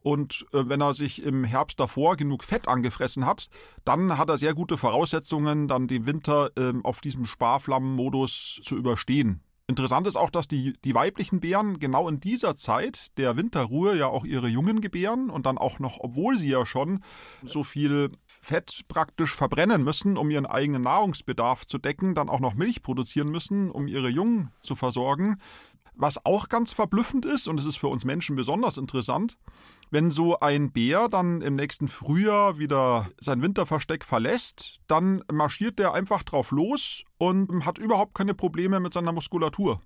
Und 0.00 0.46
äh, 0.52 0.68
wenn 0.68 0.80
er 0.80 0.94
sich 0.94 1.22
im 1.24 1.42
Herbst 1.42 1.80
davor 1.80 2.16
genug 2.16 2.44
Fett 2.44 2.68
angefressen 2.68 3.26
hat, 3.26 3.48
dann 3.84 4.16
hat 4.16 4.28
er 4.28 4.38
sehr 4.38 4.54
gute 4.54 4.78
Voraussetzungen, 4.78 5.66
dann 5.66 5.88
den 5.88 6.06
Winter 6.06 6.50
äh, 6.56 6.72
auf 6.84 7.00
diesem 7.00 7.26
Sparflammenmodus 7.26 8.60
zu 8.62 8.76
überstehen. 8.76 9.40
Interessant 9.68 10.06
ist 10.06 10.14
auch, 10.14 10.30
dass 10.30 10.46
die, 10.46 10.74
die 10.84 10.94
weiblichen 10.94 11.40
Bären 11.40 11.80
genau 11.80 12.08
in 12.08 12.20
dieser 12.20 12.56
Zeit 12.56 13.18
der 13.18 13.36
Winterruhe 13.36 13.96
ja 13.96 14.06
auch 14.06 14.24
ihre 14.24 14.46
Jungen 14.46 14.80
gebären 14.80 15.28
und 15.28 15.44
dann 15.44 15.58
auch 15.58 15.80
noch, 15.80 15.98
obwohl 15.98 16.38
sie 16.38 16.50
ja 16.50 16.64
schon 16.64 17.02
so 17.42 17.64
viel 17.64 18.12
Fett 18.26 18.82
praktisch 18.86 19.34
verbrennen 19.34 19.82
müssen, 19.82 20.16
um 20.16 20.30
ihren 20.30 20.46
eigenen 20.46 20.82
Nahrungsbedarf 20.82 21.66
zu 21.66 21.78
decken, 21.78 22.14
dann 22.14 22.28
auch 22.28 22.38
noch 22.38 22.54
Milch 22.54 22.80
produzieren 22.80 23.28
müssen, 23.28 23.72
um 23.72 23.88
ihre 23.88 24.08
Jungen 24.08 24.52
zu 24.60 24.76
versorgen. 24.76 25.40
Was 25.96 26.24
auch 26.26 26.48
ganz 26.48 26.74
verblüffend 26.74 27.24
ist, 27.24 27.48
und 27.48 27.58
es 27.58 27.66
ist 27.66 27.78
für 27.78 27.88
uns 27.88 28.04
Menschen 28.04 28.36
besonders 28.36 28.76
interessant, 28.76 29.38
wenn 29.90 30.10
so 30.10 30.38
ein 30.38 30.70
Bär 30.70 31.08
dann 31.08 31.40
im 31.40 31.56
nächsten 31.56 31.88
Frühjahr 31.88 32.58
wieder 32.58 33.08
sein 33.18 33.40
Winterversteck 33.40 34.04
verlässt, 34.04 34.78
dann 34.86 35.22
marschiert 35.32 35.78
der 35.78 35.94
einfach 35.94 36.22
drauf 36.22 36.50
los 36.50 37.02
und 37.18 37.64
hat 37.64 37.78
überhaupt 37.78 38.14
keine 38.14 38.34
Probleme 38.34 38.78
mit 38.78 38.92
seiner 38.92 39.12
Muskulatur. 39.12 39.80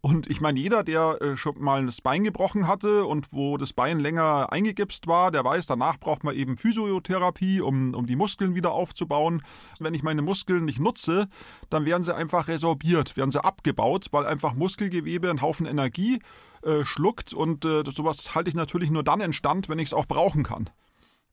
Und 0.00 0.30
ich 0.30 0.40
meine, 0.40 0.60
jeder, 0.60 0.84
der 0.84 1.20
äh, 1.20 1.36
schon 1.36 1.60
mal 1.60 1.84
das 1.84 2.00
Bein 2.00 2.22
gebrochen 2.22 2.68
hatte 2.68 3.04
und 3.04 3.32
wo 3.32 3.56
das 3.56 3.72
Bein 3.72 3.98
länger 3.98 4.52
eingegipst 4.52 5.08
war, 5.08 5.32
der 5.32 5.44
weiß, 5.44 5.66
danach 5.66 5.98
braucht 5.98 6.22
man 6.22 6.36
eben 6.36 6.56
Physiotherapie, 6.56 7.60
um, 7.60 7.94
um 7.94 8.06
die 8.06 8.14
Muskeln 8.14 8.54
wieder 8.54 8.70
aufzubauen. 8.70 9.42
Wenn 9.80 9.94
ich 9.94 10.04
meine 10.04 10.22
Muskeln 10.22 10.64
nicht 10.66 10.78
nutze, 10.78 11.26
dann 11.68 11.84
werden 11.84 12.04
sie 12.04 12.14
einfach 12.14 12.46
resorbiert, 12.46 13.16
werden 13.16 13.32
sie 13.32 13.42
abgebaut, 13.42 14.06
weil 14.12 14.24
einfach 14.24 14.54
Muskelgewebe 14.54 15.30
einen 15.30 15.42
Haufen 15.42 15.66
Energie 15.66 16.20
äh, 16.62 16.84
schluckt 16.84 17.34
und 17.34 17.64
äh, 17.64 17.82
sowas 17.90 18.36
halte 18.36 18.50
ich 18.50 18.56
natürlich 18.56 18.92
nur 18.92 19.02
dann 19.02 19.20
in 19.20 19.32
Stand, 19.32 19.68
wenn 19.68 19.80
ich 19.80 19.86
es 19.86 19.94
auch 19.94 20.06
brauchen 20.06 20.44
kann. 20.44 20.70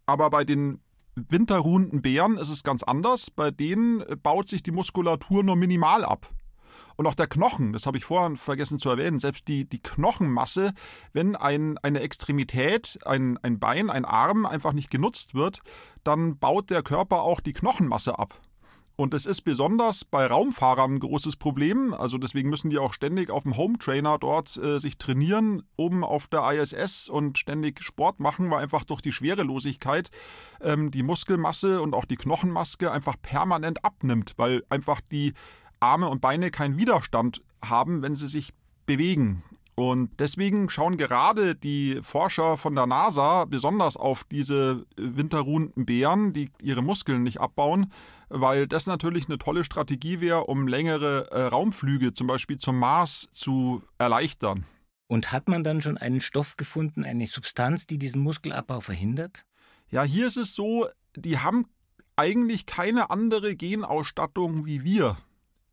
Aber 0.07 0.31
bei 0.31 0.43
den 0.43 0.79
winterruhenden 1.15 2.01
Bären 2.01 2.37
ist 2.37 2.49
es 2.49 2.63
ganz 2.63 2.83
anders. 2.83 3.29
Bei 3.29 3.51
denen 3.51 4.01
äh, 4.01 4.15
baut 4.15 4.47
sich 4.47 4.63
die 4.63 4.71
Muskulatur 4.71 5.43
nur 5.43 5.55
minimal 5.55 6.03
ab. 6.03 6.29
Und 6.97 7.07
auch 7.07 7.15
der 7.15 7.27
Knochen, 7.27 7.73
das 7.73 7.85
habe 7.85 7.97
ich 7.97 8.05
vorhin 8.05 8.37
vergessen 8.37 8.79
zu 8.79 8.89
erwähnen, 8.89 9.19
selbst 9.19 9.47
die, 9.47 9.67
die 9.67 9.81
Knochenmasse, 9.81 10.73
wenn 11.13 11.35
ein, 11.35 11.77
eine 11.79 11.99
Extremität, 11.99 12.99
ein, 13.05 13.37
ein 13.43 13.59
Bein, 13.59 13.89
ein 13.89 14.05
Arm 14.05 14.45
einfach 14.45 14.73
nicht 14.73 14.89
genutzt 14.89 15.35
wird, 15.35 15.59
dann 16.03 16.37
baut 16.37 16.69
der 16.69 16.83
Körper 16.83 17.21
auch 17.23 17.41
die 17.41 17.53
Knochenmasse 17.53 18.17
ab. 18.17 18.39
Und 18.97 19.13
es 19.13 19.25
ist 19.25 19.41
besonders 19.41 20.05
bei 20.05 20.25
Raumfahrern 20.25 20.95
ein 20.95 20.99
großes 20.99 21.35
Problem. 21.35 21.93
Also 21.93 22.17
deswegen 22.17 22.49
müssen 22.49 22.69
die 22.69 22.77
auch 22.77 22.93
ständig 22.93 23.29
auf 23.29 23.43
dem 23.43 23.57
Home 23.57 23.77
Trainer 23.77 24.17
dort 24.17 24.55
äh, 24.55 24.79
sich 24.79 24.97
trainieren, 24.97 25.63
oben 25.75 26.05
auf 26.05 26.27
der 26.27 26.49
ISS 26.53 27.09
und 27.09 27.37
ständig 27.37 27.81
Sport 27.83 28.21
machen, 28.21 28.49
weil 28.49 28.63
einfach 28.63 28.85
durch 28.85 29.01
die 29.01 29.11
Schwerelosigkeit 29.11 30.11
ähm, 30.61 30.91
die 30.91 31.03
Muskelmasse 31.03 31.81
und 31.81 31.93
auch 31.93 32.05
die 32.05 32.15
Knochenmaske 32.15 32.89
einfach 32.89 33.15
permanent 33.21 33.83
abnimmt, 33.83 34.33
weil 34.37 34.63
einfach 34.69 35.01
die 35.01 35.33
Arme 35.79 36.09
und 36.09 36.21
Beine 36.21 36.51
keinen 36.51 36.77
Widerstand 36.77 37.41
haben, 37.63 38.01
wenn 38.01 38.15
sie 38.15 38.27
sich 38.27 38.53
bewegen. 38.85 39.43
Und 39.75 40.19
deswegen 40.19 40.69
schauen 40.69 40.95
gerade 40.95 41.53
die 41.53 41.99
Forscher 42.01 42.55
von 42.55 42.75
der 42.75 42.87
NASA 42.87 43.43
besonders 43.43 43.97
auf 43.97 44.23
diese 44.23 44.85
winterruhenden 44.95 45.85
Bären, 45.85 46.31
die 46.31 46.49
ihre 46.61 46.81
Muskeln 46.81 47.23
nicht 47.23 47.41
abbauen, 47.41 47.91
weil 48.29 48.67
das 48.67 48.87
natürlich 48.87 49.27
eine 49.27 49.37
tolle 49.37 49.65
Strategie 49.65 50.21
wäre, 50.21 50.45
um 50.45 50.69
längere 50.69 51.29
äh, 51.29 51.41
Raumflüge 51.41 52.13
zum 52.13 52.27
Beispiel 52.27 52.57
zum 52.57 52.79
Mars 52.79 53.27
zu 53.31 53.83
erleichtern. 53.97 54.65
Und 55.07 55.33
hat 55.33 55.49
man 55.49 55.63
dann 55.63 55.81
schon 55.81 55.97
einen 55.97 56.21
Stoff 56.21 56.55
gefunden, 56.55 57.03
eine 57.03 57.27
Substanz, 57.27 57.85
die 57.85 57.99
diesen 57.99 58.21
Muskelabbau 58.21 58.79
verhindert? 58.79 59.45
Ja, 59.89 60.03
hier 60.03 60.25
ist 60.25 60.37
es 60.37 60.55
so, 60.55 60.87
die 61.15 61.37
haben 61.37 61.65
eigentlich 62.15 62.65
keine 62.65 63.09
andere 63.09 63.55
Genausstattung 63.57 64.65
wie 64.65 64.83
wir 64.85 65.17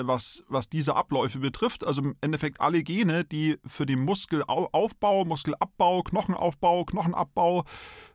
was, 0.07 0.43
was 0.49 0.69
diese 0.69 0.97
Abläufe 0.97 1.39
betrifft. 1.39 1.87
Also 1.87 2.03
im 2.03 2.17
Endeffekt 2.21 2.61
alle 2.61 2.83
Gene, 2.83 3.25
die 3.25 3.59
für 3.67 3.87
den 3.87 4.05
Muskelaufbau, 4.05 5.25
Muskelabbau, 5.25 6.03
Knochenaufbau, 6.03 6.85
Knochenabbau 6.85 7.65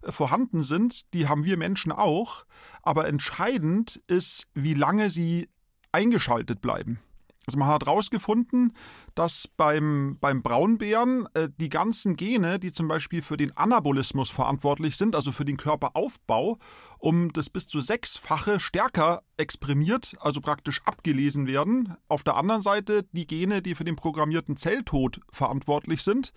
äh, 0.01 0.11
vorhanden 0.11 0.63
sind, 0.63 1.13
die 1.13 1.27
haben 1.27 1.43
wir 1.43 1.57
Menschen 1.57 1.91
auch. 1.91 2.45
Aber 2.81 3.07
entscheidend 3.07 4.01
ist, 4.07 4.47
wie 4.53 4.73
lange 4.73 5.09
sie 5.09 5.49
eingeschaltet 5.91 6.61
bleiben. 6.61 6.99
Also 7.47 7.59
man 7.59 7.69
hat 7.69 7.85
herausgefunden, 7.85 8.73
dass 9.15 9.47
beim, 9.47 10.17
beim 10.19 10.41
Braunbären 10.41 11.29
äh, 11.33 11.47
die 11.61 11.69
ganzen 11.69 12.17
Gene, 12.17 12.59
die 12.59 12.73
zum 12.73 12.89
Beispiel 12.89 13.21
für 13.21 13.37
den 13.37 13.55
Anabolismus 13.55 14.29
verantwortlich 14.29 14.97
sind, 14.97 15.15
also 15.15 15.31
für 15.31 15.45
den 15.45 15.55
Körperaufbau, 15.55 16.57
um 16.99 17.31
das 17.31 17.49
bis 17.49 17.65
zu 17.65 17.79
sechsfache 17.79 18.59
stärker 18.59 19.21
exprimiert, 19.37 20.17
also 20.19 20.41
praktisch 20.41 20.81
abgelesen 20.83 21.47
werden. 21.47 21.95
Auf 22.09 22.25
der 22.25 22.35
anderen 22.35 22.61
Seite 22.61 23.05
die 23.13 23.25
Gene, 23.25 23.61
die 23.61 23.75
für 23.75 23.85
den 23.85 23.95
programmierten 23.95 24.57
Zelltod 24.57 25.21
verantwortlich 25.31 26.03
sind, 26.03 26.33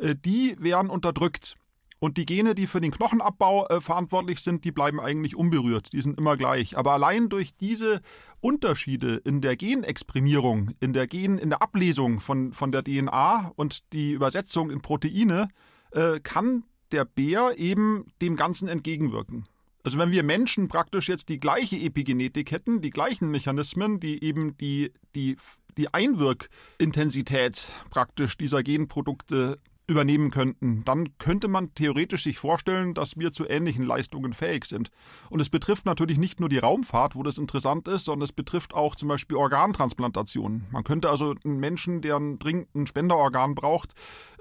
äh, 0.00 0.16
die 0.16 0.56
werden 0.58 0.90
unterdrückt. 0.90 1.54
Und 2.00 2.16
die 2.16 2.26
Gene, 2.26 2.54
die 2.54 2.66
für 2.66 2.80
den 2.80 2.92
Knochenabbau 2.92 3.66
äh, 3.66 3.80
verantwortlich 3.80 4.40
sind, 4.40 4.64
die 4.64 4.72
bleiben 4.72 5.00
eigentlich 5.00 5.34
unberührt. 5.34 5.92
Die 5.92 6.00
sind 6.00 6.18
immer 6.18 6.36
gleich. 6.36 6.76
Aber 6.76 6.92
allein 6.92 7.28
durch 7.28 7.56
diese 7.56 8.00
Unterschiede 8.40 9.16
in 9.24 9.40
der 9.40 9.56
Genexprimierung, 9.56 10.70
in 10.80 10.92
der 10.92 11.08
Gen, 11.08 11.38
in 11.38 11.50
der 11.50 11.60
Ablesung 11.60 12.20
von, 12.20 12.52
von 12.52 12.70
der 12.70 12.84
DNA 12.84 13.52
und 13.56 13.92
die 13.92 14.12
Übersetzung 14.12 14.70
in 14.70 14.80
Proteine, 14.80 15.48
äh, 15.90 16.20
kann 16.20 16.64
der 16.92 17.04
Bär 17.04 17.58
eben 17.58 18.06
dem 18.22 18.36
Ganzen 18.36 18.68
entgegenwirken. 18.68 19.46
Also 19.84 19.98
wenn 19.98 20.10
wir 20.10 20.22
Menschen 20.22 20.68
praktisch 20.68 21.08
jetzt 21.08 21.28
die 21.28 21.40
gleiche 21.40 21.76
Epigenetik 21.76 22.50
hätten, 22.50 22.80
die 22.80 22.90
gleichen 22.90 23.30
Mechanismen, 23.30 24.00
die 24.00 24.22
eben 24.22 24.56
die, 24.58 24.92
die, 25.14 25.36
die 25.76 25.92
Einwirkintensität 25.92 27.68
praktisch 27.90 28.36
dieser 28.36 28.62
Genprodukte 28.62 29.58
übernehmen 29.88 30.30
könnten, 30.30 30.84
dann 30.84 31.16
könnte 31.18 31.48
man 31.48 31.74
theoretisch 31.74 32.22
sich 32.24 32.38
vorstellen, 32.38 32.94
dass 32.94 33.16
wir 33.16 33.32
zu 33.32 33.48
ähnlichen 33.48 33.84
Leistungen 33.84 34.34
fähig 34.34 34.66
sind. 34.66 34.90
Und 35.30 35.40
es 35.40 35.48
betrifft 35.48 35.86
natürlich 35.86 36.18
nicht 36.18 36.40
nur 36.40 36.48
die 36.48 36.58
Raumfahrt, 36.58 37.16
wo 37.16 37.22
das 37.22 37.38
interessant 37.38 37.88
ist, 37.88 38.04
sondern 38.04 38.24
es 38.24 38.32
betrifft 38.32 38.74
auch 38.74 38.94
zum 38.94 39.08
Beispiel 39.08 39.38
Organtransplantationen. 39.38 40.66
Man 40.70 40.84
könnte 40.84 41.08
also 41.08 41.34
einen 41.44 41.58
Menschen, 41.58 42.02
der 42.02 42.20
dringend 42.38 42.74
ein 42.74 42.86
Spenderorgan 42.86 43.54
braucht, 43.54 43.94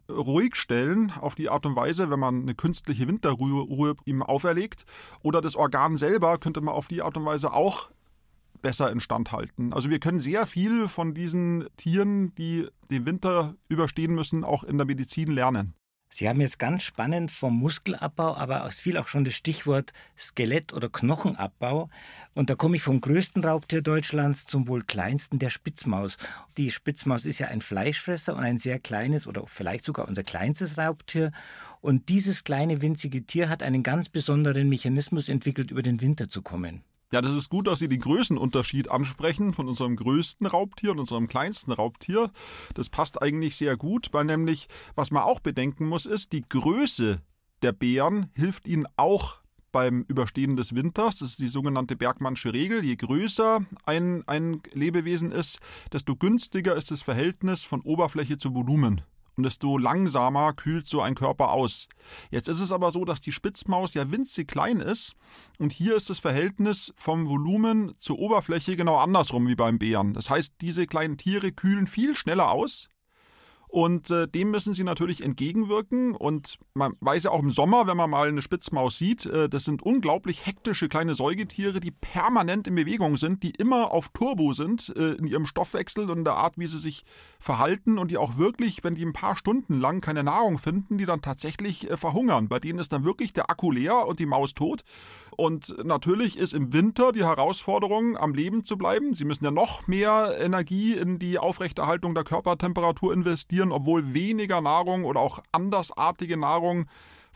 ruhig 0.09 0.55
stellen 0.55 1.11
auf 1.19 1.35
die 1.35 1.49
Art 1.49 1.65
und 1.65 1.75
Weise, 1.75 2.09
wenn 2.09 2.19
man 2.19 2.41
eine 2.41 2.55
künstliche 2.55 3.07
Winterruhe 3.07 3.95
ihm 4.05 4.23
auferlegt. 4.23 4.85
Oder 5.21 5.41
das 5.41 5.55
Organ 5.55 5.95
selber 5.95 6.37
könnte 6.37 6.61
man 6.61 6.73
auf 6.73 6.87
die 6.87 7.01
Art 7.01 7.17
und 7.17 7.25
Weise 7.25 7.53
auch 7.53 7.89
besser 8.61 8.91
instand 8.91 9.31
halten. 9.31 9.73
Also 9.73 9.89
wir 9.89 9.99
können 9.99 10.19
sehr 10.19 10.45
viel 10.45 10.87
von 10.87 11.13
diesen 11.13 11.67
Tieren, 11.77 12.33
die 12.35 12.67
den 12.89 13.05
Winter 13.05 13.55
überstehen 13.69 14.15
müssen, 14.15 14.43
auch 14.43 14.63
in 14.63 14.77
der 14.77 14.85
Medizin 14.85 15.31
lernen. 15.31 15.73
Sie 16.09 16.29
haben 16.29 16.39
jetzt 16.39 16.57
ganz 16.57 16.83
spannend 16.83 17.31
vom 17.31 17.57
Muskelabbau, 17.59 18.37
aber 18.37 18.65
es 18.65 18.79
fiel 18.79 18.97
auch 18.97 19.09
schon 19.09 19.25
das 19.25 19.33
Stichwort 19.33 19.91
Skelett- 20.17 20.71
oder 20.71 20.87
Knochenabbau. 20.87 21.89
Und 22.33 22.49
da 22.49 22.55
komme 22.55 22.77
ich 22.77 22.81
vom 22.81 23.01
größten 23.01 23.43
Raubtier 23.43 23.81
Deutschlands 23.81 24.45
zum 24.45 24.69
wohl 24.69 24.83
kleinsten, 24.83 25.37
der 25.37 25.49
Spitzmaus. 25.49 26.17
Die 26.57 26.71
Spitzmaus 26.71 27.25
ist 27.25 27.39
ja 27.39 27.47
ein 27.47 27.61
Fleischfresser 27.61 28.37
und 28.37 28.43
ein 28.43 28.57
sehr 28.57 28.79
kleines 28.79 29.27
oder 29.27 29.45
vielleicht 29.47 29.83
sogar 29.83 30.07
unser 30.07 30.23
kleinstes 30.23 30.77
Raubtier. 30.77 31.33
Und 31.81 32.07
dieses 32.07 32.45
kleine 32.45 32.81
winzige 32.81 33.25
Tier 33.25 33.49
hat 33.49 33.61
einen 33.61 33.83
ganz 33.83 34.07
besonderen 34.07 34.69
Mechanismus 34.69 35.27
entwickelt, 35.27 35.71
über 35.71 35.81
den 35.81 35.99
Winter 35.99 36.29
zu 36.29 36.41
kommen. 36.41 36.83
Ja, 37.13 37.21
das 37.21 37.35
ist 37.35 37.49
gut, 37.49 37.67
dass 37.67 37.79
Sie 37.79 37.87
den 37.87 38.01
Größenunterschied 38.01 38.91
ansprechen 38.91 39.53
von 39.53 39.69
unserem 39.69 39.95
größten 39.95 40.45
Raubtier 40.45 40.91
und 40.91 40.99
unserem 40.99 41.29
kleinsten 41.29 41.71
Raubtier. 41.71 42.31
Das 42.73 42.89
passt 42.89 43.21
eigentlich 43.21 43.55
sehr 43.55 43.77
gut, 43.77 44.09
weil 44.11 44.25
nämlich, 44.25 44.67
was 44.93 45.09
man 45.11 45.23
auch 45.23 45.39
bedenken 45.39 45.85
muss, 45.85 46.05
ist, 46.05 46.33
die 46.33 46.43
Größe 46.47 47.21
der 47.61 47.71
Bären 47.71 48.29
hilft 48.35 48.67
ihnen 48.67 48.87
auch 48.97 49.39
beim 49.71 50.03
Überstehen 50.09 50.57
des 50.57 50.75
Winters. 50.75 51.19
Das 51.19 51.31
ist 51.31 51.39
die 51.39 51.47
sogenannte 51.47 51.95
Bergmannsche 51.95 52.51
Regel. 52.51 52.83
Je 52.83 52.95
größer 52.97 53.65
ein, 53.85 54.23
ein 54.27 54.61
Lebewesen 54.73 55.31
ist, 55.31 55.59
desto 55.93 56.15
günstiger 56.15 56.75
ist 56.75 56.91
das 56.91 57.03
Verhältnis 57.03 57.63
von 57.63 57.81
Oberfläche 57.81 58.37
zu 58.37 58.53
Volumen 58.53 59.01
und 59.37 59.43
desto 59.43 59.77
langsamer 59.77 60.53
kühlt 60.53 60.87
so 60.87 61.01
ein 61.01 61.15
Körper 61.15 61.51
aus. 61.51 61.87
Jetzt 62.31 62.49
ist 62.49 62.59
es 62.59 62.71
aber 62.71 62.91
so, 62.91 63.05
dass 63.05 63.21
die 63.21 63.31
Spitzmaus 63.31 63.93
ja 63.93 64.11
winzig 64.11 64.47
klein 64.47 64.79
ist 64.79 65.15
und 65.59 65.71
hier 65.71 65.95
ist 65.95 66.09
das 66.09 66.19
Verhältnis 66.19 66.93
vom 66.97 67.29
Volumen 67.29 67.93
zur 67.97 68.19
Oberfläche 68.19 68.75
genau 68.75 68.97
andersrum 68.97 69.47
wie 69.47 69.55
beim 69.55 69.77
Bären. 69.77 70.13
Das 70.13 70.29
heißt, 70.29 70.55
diese 70.61 70.87
kleinen 70.87 71.17
Tiere 71.17 71.51
kühlen 71.51 71.87
viel 71.87 72.15
schneller 72.15 72.51
aus 72.51 72.89
Und 73.67 74.09
äh, 74.11 74.27
dem 74.27 74.51
müssen 74.51 74.73
sie 74.73 74.83
natürlich 74.83 75.21
entgegenwirken. 75.21 76.15
Und 76.15 76.57
man 76.73 76.93
weiß 77.01 77.23
ja 77.23 77.31
auch 77.31 77.41
im 77.41 77.51
Sommer, 77.51 77.85
wenn 77.85 77.97
man 77.97 78.09
mal 78.09 78.29
eine 78.29 78.41
Spitzmaus 78.41 78.97
sieht, 78.97 79.25
äh, 79.25 79.49
das 79.49 79.65
sind 79.65 79.83
unglaublich 79.83 80.45
hektische 80.45 80.87
kleine 80.87 81.15
Säugetiere, 81.15 81.81
die 81.81 81.91
permanent 81.91 82.67
in 82.67 82.75
Bewegung 82.75 83.17
sind, 83.17 83.43
die 83.43 83.51
immer 83.51 83.91
auf 83.91 84.09
Turbo 84.13 84.53
sind 84.53 84.93
äh, 84.95 85.13
in 85.13 85.27
ihrem 85.27 85.45
Stoffwechsel 85.45 86.09
und 86.09 86.19
in 86.19 86.23
der 86.23 86.35
Art, 86.35 86.57
wie 86.57 86.67
sie 86.67 86.79
sich 86.79 87.03
verhalten 87.39 87.97
und 87.97 88.09
die 88.09 88.17
auch 88.17 88.37
wirklich, 88.37 88.83
wenn 88.83 88.95
die 88.95 89.05
ein 89.05 89.13
paar 89.13 89.35
Stunden 89.35 89.79
lang 89.79 89.99
keine 89.99 90.23
Nahrung 90.23 90.57
finden, 90.57 90.97
die 90.97 91.05
dann 91.05 91.21
tatsächlich 91.21 91.89
äh, 91.89 91.97
verhungern. 91.97 92.47
Bei 92.47 92.59
denen 92.59 92.79
ist 92.79 92.93
dann 92.93 93.03
wirklich 93.03 93.33
der 93.33 93.49
Akku 93.49 93.71
leer 93.71 94.07
und 94.07 94.19
die 94.19 94.25
Maus 94.25 94.53
tot. 94.53 94.83
Und 95.35 95.85
natürlich 95.85 96.37
ist 96.37 96.53
im 96.53 96.73
Winter 96.73 97.11
die 97.11 97.23
Herausforderung, 97.23 98.17
am 98.17 98.33
Leben 98.33 98.63
zu 98.63 98.75
bleiben. 98.77 99.13
Sie 99.13 99.25
müssen 99.25 99.43
ja 99.45 99.51
noch 99.51 99.87
mehr 99.87 100.35
Energie 100.39 100.93
in 100.93 101.19
die 101.19 101.37
Aufrechterhaltung 101.37 102.15
der 102.15 102.23
Körpertemperatur 102.23 103.13
investieren, 103.13 103.56
obwohl 103.65 104.13
weniger 104.13 104.61
Nahrung 104.61 105.05
oder 105.05 105.19
auch 105.19 105.39
andersartige 105.51 106.37
Nahrung 106.37 106.87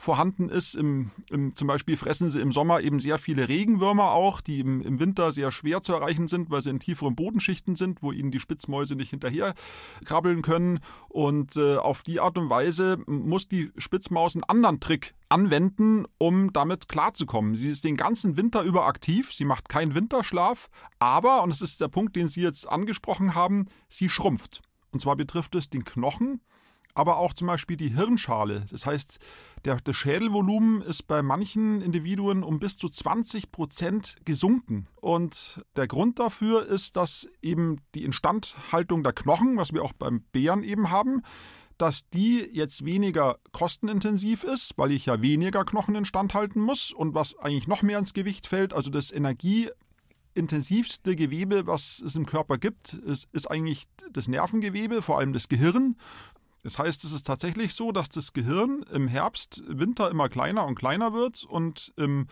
vorhanden 0.01 0.49
ist. 0.49 0.75
Im, 0.75 1.11
im, 1.29 1.55
zum 1.55 1.67
Beispiel 1.67 1.95
fressen 1.95 2.29
sie 2.29 2.41
im 2.41 2.51
Sommer 2.51 2.81
eben 2.81 2.99
sehr 2.99 3.19
viele 3.19 3.47
Regenwürmer 3.47 4.11
auch, 4.11 4.41
die 4.41 4.59
im, 4.59 4.81
im, 4.81 4.99
Winter 4.99 5.31
sehr 5.31 5.51
schwer 5.51 5.81
zu 5.81 5.93
erreichen 5.93 6.27
sind, 6.27 6.49
weil 6.49 6.61
sie 6.61 6.71
in 6.71 6.79
tieferen 6.79 7.15
Bodenschichten 7.15 7.75
sind, 7.75 8.01
wo 8.01 8.11
ihnen 8.11 8.31
die 8.31 8.39
Spitzmäuse 8.39 8.95
nicht 8.95 9.11
hinterher 9.11 9.53
krabbeln 10.03 10.41
können. 10.41 10.79
Und 11.07 11.55
äh, 11.55 11.77
auf 11.77 12.01
die 12.01 12.19
Art 12.19 12.37
und 12.37 12.49
Weise 12.49 12.97
muss 13.05 13.47
die 13.47 13.71
Spitzmaus 13.77 14.35
einen 14.35 14.43
anderen 14.43 14.79
Trick 14.79 15.13
anwenden, 15.29 16.05
um 16.17 16.51
damit 16.51 16.89
klarzukommen. 16.89 17.55
Sie 17.55 17.69
ist 17.69 17.83
den 17.83 17.95
ganzen 17.95 18.37
Winter 18.37 18.63
über 18.63 18.87
aktiv, 18.87 19.31
sie 19.31 19.45
macht 19.45 19.69
keinen 19.69 19.93
Winterschlaf, 19.93 20.69
aber, 20.99 21.43
und 21.43 21.51
das 21.51 21.61
ist 21.61 21.79
der 21.79 21.87
Punkt, 21.87 22.15
den 22.15 22.27
Sie 22.27 22.41
jetzt 22.41 22.67
angesprochen 22.67 23.35
haben, 23.35 23.65
sie 23.87 24.09
schrumpft. 24.09 24.61
Und 24.91 24.99
zwar 24.99 25.15
betrifft 25.15 25.55
es 25.55 25.69
den 25.69 25.85
Knochen 25.85 26.41
aber 26.93 27.17
auch 27.17 27.33
zum 27.33 27.47
Beispiel 27.47 27.77
die 27.77 27.95
Hirnschale. 27.95 28.65
Das 28.71 28.85
heißt, 28.85 29.19
der, 29.65 29.77
das 29.77 29.95
Schädelvolumen 29.95 30.81
ist 30.81 31.07
bei 31.07 31.21
manchen 31.21 31.81
Individuen 31.81 32.43
um 32.43 32.59
bis 32.59 32.77
zu 32.77 32.89
20 32.89 33.51
Prozent 33.51 34.17
gesunken. 34.25 34.87
Und 34.99 35.63
der 35.75 35.87
Grund 35.87 36.19
dafür 36.19 36.65
ist, 36.65 36.95
dass 36.95 37.27
eben 37.41 37.77
die 37.95 38.03
Instandhaltung 38.03 39.03
der 39.03 39.13
Knochen, 39.13 39.57
was 39.57 39.73
wir 39.73 39.83
auch 39.83 39.93
beim 39.93 40.21
Bären 40.31 40.63
eben 40.63 40.89
haben, 40.89 41.21
dass 41.77 42.07
die 42.09 42.47
jetzt 42.51 42.85
weniger 42.85 43.39
kostenintensiv 43.53 44.43
ist, 44.43 44.73
weil 44.77 44.91
ich 44.91 45.07
ja 45.07 45.21
weniger 45.21 45.65
Knochen 45.65 45.95
instand 45.95 46.35
halten 46.35 46.59
muss 46.59 46.91
und 46.91 47.15
was 47.15 47.35
eigentlich 47.39 47.67
noch 47.67 47.81
mehr 47.81 47.97
ins 47.97 48.13
Gewicht 48.13 48.45
fällt, 48.45 48.73
also 48.73 48.91
das 48.91 49.09
energieintensivste 50.35 51.15
Gewebe, 51.15 51.67
was 51.67 52.01
es 52.05 52.15
im 52.15 52.25
Körper 52.25 52.57
gibt, 52.57 52.93
ist, 52.93 53.27
ist 53.33 53.49
eigentlich 53.49 53.85
das 54.11 54.27
Nervengewebe, 54.27 55.01
vor 55.01 55.19
allem 55.19 55.33
das 55.33 55.49
Gehirn. 55.49 55.95
Das 56.63 56.77
heißt, 56.77 57.03
es 57.03 57.11
ist 57.11 57.25
tatsächlich 57.25 57.73
so, 57.73 57.91
dass 57.91 58.09
das 58.09 58.33
Gehirn 58.33 58.85
im 58.93 59.07
Herbst, 59.07 59.63
Winter 59.67 60.09
immer 60.11 60.29
kleiner 60.29 60.65
und 60.65 60.75
kleiner 60.75 61.13
wird 61.13 61.43
und 61.43 61.91
im, 61.97 62.27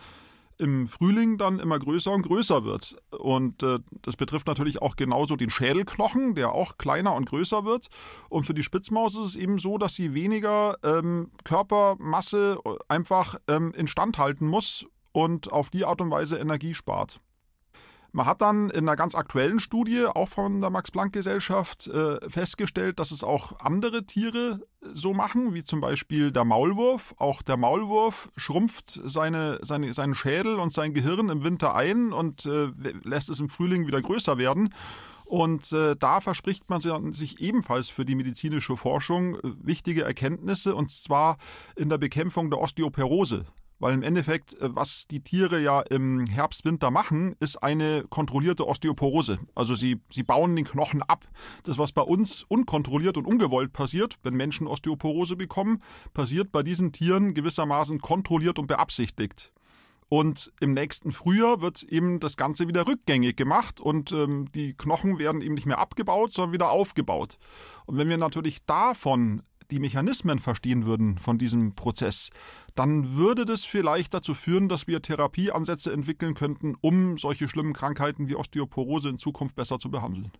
im 0.56 0.86
Frühling 0.86 1.36
dann 1.36 1.58
immer 1.58 1.78
größer 1.78 2.12
und 2.12 2.22
größer 2.22 2.64
wird. 2.64 2.96
Und 3.10 3.62
äh, 3.64 3.80
das 4.02 4.16
betrifft 4.16 4.46
natürlich 4.46 4.80
auch 4.82 4.94
genauso 4.94 5.34
den 5.34 5.50
Schädelknochen, 5.50 6.36
der 6.36 6.52
auch 6.52 6.78
kleiner 6.78 7.14
und 7.14 7.28
größer 7.28 7.64
wird. 7.64 7.88
Und 8.28 8.44
für 8.44 8.54
die 8.54 8.62
Spitzmaus 8.62 9.16
ist 9.16 9.26
es 9.26 9.36
eben 9.36 9.58
so, 9.58 9.78
dass 9.78 9.96
sie 9.96 10.14
weniger 10.14 10.76
ähm, 10.84 11.32
Körpermasse 11.42 12.58
einfach 12.86 13.34
ähm, 13.48 13.72
instand 13.76 14.16
halten 14.16 14.46
muss 14.46 14.86
und 15.12 15.50
auf 15.50 15.70
die 15.70 15.84
Art 15.84 16.00
und 16.00 16.10
Weise 16.12 16.38
Energie 16.38 16.74
spart. 16.74 17.20
Man 18.12 18.26
hat 18.26 18.40
dann 18.42 18.70
in 18.70 18.88
einer 18.88 18.96
ganz 18.96 19.14
aktuellen 19.14 19.60
Studie, 19.60 20.06
auch 20.06 20.28
von 20.28 20.60
der 20.60 20.70
Max-Planck-Gesellschaft, 20.70 21.86
äh, 21.86 22.18
festgestellt, 22.28 22.98
dass 22.98 23.12
es 23.12 23.22
auch 23.22 23.60
andere 23.60 24.04
Tiere 24.04 24.60
so 24.82 25.14
machen, 25.14 25.54
wie 25.54 25.62
zum 25.62 25.80
Beispiel 25.80 26.32
der 26.32 26.44
Maulwurf. 26.44 27.14
Auch 27.18 27.42
der 27.42 27.56
Maulwurf 27.56 28.30
schrumpft 28.36 29.00
seine, 29.04 29.60
seine, 29.62 29.94
seinen 29.94 30.14
Schädel 30.14 30.58
und 30.58 30.72
sein 30.72 30.94
Gehirn 30.94 31.28
im 31.28 31.44
Winter 31.44 31.74
ein 31.74 32.12
und 32.12 32.46
äh, 32.46 32.72
lässt 33.04 33.28
es 33.28 33.38
im 33.38 33.48
Frühling 33.48 33.86
wieder 33.86 34.02
größer 34.02 34.38
werden. 34.38 34.74
Und 35.24 35.70
äh, 35.70 35.94
da 35.94 36.20
verspricht 36.20 36.68
man 36.68 36.80
sich 37.12 37.40
ebenfalls 37.40 37.88
für 37.88 38.04
die 38.04 38.16
medizinische 38.16 38.76
Forschung 38.76 39.36
äh, 39.36 39.40
wichtige 39.62 40.02
Erkenntnisse, 40.02 40.74
und 40.74 40.90
zwar 40.90 41.36
in 41.76 41.88
der 41.88 41.98
Bekämpfung 41.98 42.50
der 42.50 42.60
Osteoporose. 42.60 43.44
Weil 43.80 43.94
im 43.94 44.02
Endeffekt, 44.02 44.54
äh, 44.60 44.74
was 44.74 45.06
die 45.08 45.22
Tiere 45.22 45.60
ja 45.60 45.80
im 45.80 46.26
Herbst, 46.26 46.64
Winter 46.64 46.90
machen, 46.90 47.34
ist 47.40 47.56
eine 47.56 48.04
kontrollierte 48.08 48.68
Osteoporose. 48.68 49.40
Also 49.54 49.74
sie, 49.74 50.00
sie 50.10 50.22
bauen 50.22 50.54
den 50.54 50.66
Knochen 50.66 51.02
ab. 51.02 51.26
Das, 51.64 51.78
was 51.78 51.90
bei 51.90 52.02
uns 52.02 52.44
unkontrolliert 52.46 53.16
und 53.16 53.26
ungewollt 53.26 53.72
passiert, 53.72 54.16
wenn 54.22 54.34
Menschen 54.34 54.66
Osteoporose 54.66 55.34
bekommen, 55.34 55.82
passiert 56.14 56.52
bei 56.52 56.62
diesen 56.62 56.92
Tieren 56.92 57.34
gewissermaßen 57.34 58.00
kontrolliert 58.00 58.58
und 58.58 58.66
beabsichtigt. 58.66 59.52
Und 60.10 60.52
im 60.60 60.74
nächsten 60.74 61.12
Frühjahr 61.12 61.60
wird 61.60 61.84
eben 61.84 62.18
das 62.18 62.36
Ganze 62.36 62.66
wieder 62.66 62.86
rückgängig 62.86 63.36
gemacht 63.36 63.80
und 63.80 64.10
ähm, 64.10 64.50
die 64.52 64.74
Knochen 64.74 65.20
werden 65.20 65.40
eben 65.40 65.54
nicht 65.54 65.66
mehr 65.66 65.78
abgebaut, 65.78 66.32
sondern 66.32 66.52
wieder 66.52 66.70
aufgebaut. 66.70 67.38
Und 67.86 67.96
wenn 67.96 68.08
wir 68.08 68.18
natürlich 68.18 68.66
davon 68.66 69.42
die 69.70 69.78
Mechanismen 69.78 70.38
verstehen 70.38 70.84
würden 70.84 71.18
von 71.18 71.38
diesem 71.38 71.74
Prozess, 71.74 72.30
dann 72.74 73.16
würde 73.16 73.44
das 73.44 73.64
vielleicht 73.64 74.14
dazu 74.14 74.34
führen, 74.34 74.68
dass 74.68 74.86
wir 74.86 75.02
Therapieansätze 75.02 75.92
entwickeln 75.92 76.34
könnten, 76.34 76.74
um 76.80 77.18
solche 77.18 77.48
schlimmen 77.48 77.72
Krankheiten 77.72 78.28
wie 78.28 78.36
Osteoporose 78.36 79.08
in 79.08 79.18
Zukunft 79.18 79.56
besser 79.56 79.78
zu 79.78 79.90
behandeln. 79.90 80.32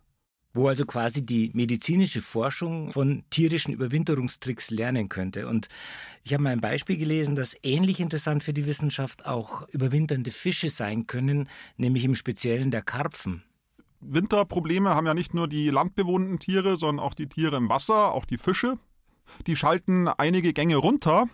Wo 0.53 0.67
also 0.67 0.85
quasi 0.85 1.25
die 1.25 1.49
medizinische 1.53 2.21
Forschung 2.21 2.91
von 2.91 3.23
tierischen 3.29 3.73
Überwinterungstricks 3.73 4.69
lernen 4.69 5.07
könnte. 5.07 5.47
Und 5.47 5.69
ich 6.23 6.33
habe 6.33 6.43
mal 6.43 6.49
ein 6.49 6.59
Beispiel 6.59 6.97
gelesen, 6.97 7.35
das 7.35 7.55
ähnlich 7.63 8.01
interessant 8.01 8.43
für 8.43 8.51
die 8.51 8.65
Wissenschaft 8.65 9.25
auch 9.25 9.67
überwinternde 9.69 10.31
Fische 10.31 10.69
sein 10.69 11.07
können, 11.07 11.47
nämlich 11.77 12.03
im 12.03 12.15
Speziellen 12.15 12.69
der 12.69 12.81
Karpfen. 12.81 13.43
Winterprobleme 14.01 14.89
haben 14.89 15.05
ja 15.05 15.13
nicht 15.13 15.33
nur 15.33 15.47
die 15.47 15.69
landbewohnten 15.69 16.39
Tiere, 16.39 16.75
sondern 16.75 17.05
auch 17.05 17.13
die 17.13 17.27
Tiere 17.27 17.55
im 17.55 17.69
Wasser, 17.69 18.11
auch 18.11 18.25
die 18.25 18.39
Fische. 18.39 18.77
Die 19.47 19.55
schalten 19.55 20.09
einige 20.09 20.51
Gänge 20.51 20.75
runter 20.75 21.29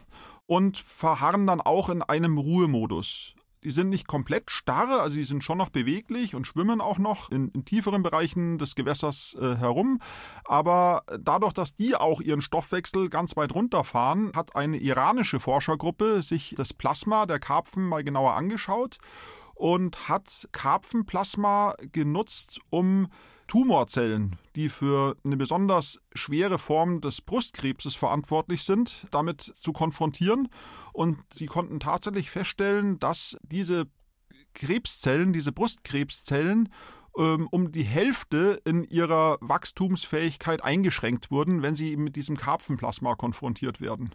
und 0.47 0.77
verharren 0.77 1.45
dann 1.45 1.61
auch 1.61 1.89
in 1.89 2.01
einem 2.01 2.37
Ruhemodus. 2.37 3.35
Die 3.63 3.71
sind 3.71 3.89
nicht 3.89 4.07
komplett 4.07 4.49
starr, 4.51 5.01
also 5.01 5.17
die 5.17 5.23
sind 5.23 5.43
schon 5.43 5.57
noch 5.57 5.69
beweglich 5.69 6.35
und 6.35 6.45
schwimmen 6.45 6.79
auch 6.79 6.99
noch 6.99 7.31
in, 7.31 7.49
in 7.49 7.65
tieferen 7.65 8.03
Bereichen 8.03 8.57
des 8.57 8.75
Gewässers 8.75 9.35
äh, 9.39 9.55
herum. 9.55 9.99
Aber 10.45 11.03
dadurch, 11.19 11.53
dass 11.53 11.75
die 11.75 11.95
auch 11.95 12.21
ihren 12.21 12.41
Stoffwechsel 12.41 13.09
ganz 13.09 13.35
weit 13.35 13.53
runterfahren, 13.53 14.31
hat 14.35 14.55
eine 14.55 14.77
iranische 14.77 15.39
Forschergruppe 15.39 16.23
sich 16.23 16.53
das 16.55 16.73
Plasma 16.73 17.25
der 17.25 17.39
Karpfen 17.39 17.87
mal 17.87 18.03
genauer 18.03 18.35
angeschaut 18.35 18.99
und 19.55 20.07
hat 20.07 20.47
Karpfenplasma 20.51 21.75
genutzt, 21.91 22.59
um 22.69 23.07
Tumorzellen, 23.47 24.37
die 24.55 24.69
für 24.69 25.15
eine 25.23 25.37
besonders 25.37 25.99
schwere 26.13 26.59
Form 26.59 27.01
des 27.01 27.21
Brustkrebses 27.21 27.95
verantwortlich 27.95 28.63
sind, 28.63 29.07
damit 29.11 29.41
zu 29.41 29.73
konfrontieren. 29.73 30.49
Und 30.93 31.17
sie 31.33 31.45
konnten 31.47 31.79
tatsächlich 31.79 32.29
feststellen, 32.29 32.99
dass 32.99 33.37
diese 33.41 33.85
Krebszellen, 34.53 35.33
diese 35.33 35.51
Brustkrebszellen, 35.51 36.69
ähm, 37.17 37.47
um 37.51 37.71
die 37.71 37.83
Hälfte 37.83 38.61
in 38.65 38.83
ihrer 38.83 39.37
Wachstumsfähigkeit 39.41 40.63
eingeschränkt 40.63 41.31
wurden, 41.31 41.61
wenn 41.61 41.75
sie 41.75 41.97
mit 41.97 42.15
diesem 42.15 42.37
Karpfenplasma 42.37 43.15
konfrontiert 43.15 43.81
werden. 43.81 44.11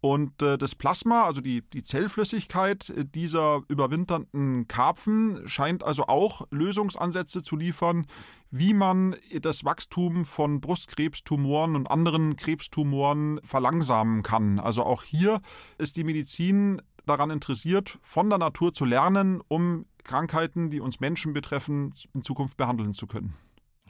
Und 0.00 0.40
äh, 0.40 0.56
das 0.56 0.74
Plasma, 0.74 1.24
also 1.24 1.40
die, 1.40 1.62
die 1.72 1.82
Zellflüssigkeit 1.82 2.88
äh, 2.90 3.04
dieser 3.04 3.62
überwinternden 3.68 4.66
Karpfen, 4.66 5.46
scheint 5.46 5.84
also 5.84 6.06
auch 6.06 6.46
Lösungsansätze 6.50 7.42
zu 7.42 7.56
liefern, 7.56 8.06
wie 8.50 8.72
man 8.72 9.14
das 9.42 9.64
Wachstum 9.64 10.24
von 10.24 10.60
Brustkrebstumoren 10.60 11.76
und 11.76 11.90
anderen 11.90 12.36
Krebstumoren 12.36 13.40
verlangsamen 13.44 14.22
kann. 14.22 14.58
Also 14.58 14.84
auch 14.84 15.04
hier 15.04 15.40
ist 15.78 15.96
die 15.96 16.04
Medizin 16.04 16.82
daran 17.06 17.30
interessiert, 17.30 17.98
von 18.02 18.28
der 18.28 18.38
Natur 18.38 18.72
zu 18.72 18.84
lernen, 18.84 19.40
um 19.48 19.86
Krankheiten, 20.02 20.70
die 20.70 20.80
uns 20.80 21.00
Menschen 21.00 21.32
betreffen, 21.32 21.92
in 22.14 22.22
Zukunft 22.22 22.56
behandeln 22.56 22.94
zu 22.94 23.06
können. 23.06 23.34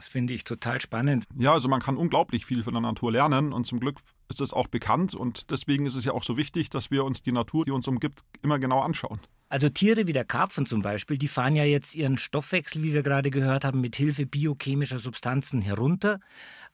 Das 0.00 0.08
finde 0.08 0.32
ich 0.32 0.44
total 0.44 0.80
spannend. 0.80 1.26
Ja, 1.36 1.52
also 1.52 1.68
man 1.68 1.82
kann 1.82 1.98
unglaublich 1.98 2.46
viel 2.46 2.62
von 2.62 2.72
der 2.72 2.80
Natur 2.80 3.12
lernen 3.12 3.52
und 3.52 3.66
zum 3.66 3.80
Glück 3.80 3.98
ist 4.30 4.40
es 4.40 4.54
auch 4.54 4.66
bekannt 4.66 5.12
und 5.12 5.50
deswegen 5.50 5.84
ist 5.84 5.94
es 5.94 6.06
ja 6.06 6.12
auch 6.12 6.22
so 6.22 6.38
wichtig, 6.38 6.70
dass 6.70 6.90
wir 6.90 7.04
uns 7.04 7.20
die 7.20 7.32
Natur, 7.32 7.66
die 7.66 7.70
uns 7.70 7.86
umgibt, 7.86 8.20
immer 8.40 8.58
genau 8.58 8.80
anschauen. 8.80 9.20
Also 9.50 9.68
Tiere 9.68 10.06
wie 10.06 10.14
der 10.14 10.24
Karpfen 10.24 10.64
zum 10.64 10.80
Beispiel, 10.80 11.18
die 11.18 11.28
fahren 11.28 11.54
ja 11.54 11.64
jetzt 11.64 11.94
ihren 11.94 12.16
Stoffwechsel, 12.16 12.82
wie 12.82 12.94
wir 12.94 13.02
gerade 13.02 13.30
gehört 13.30 13.66
haben, 13.66 13.82
mit 13.82 13.94
Hilfe 13.94 14.24
biochemischer 14.24 15.00
Substanzen 15.00 15.60
herunter. 15.60 16.20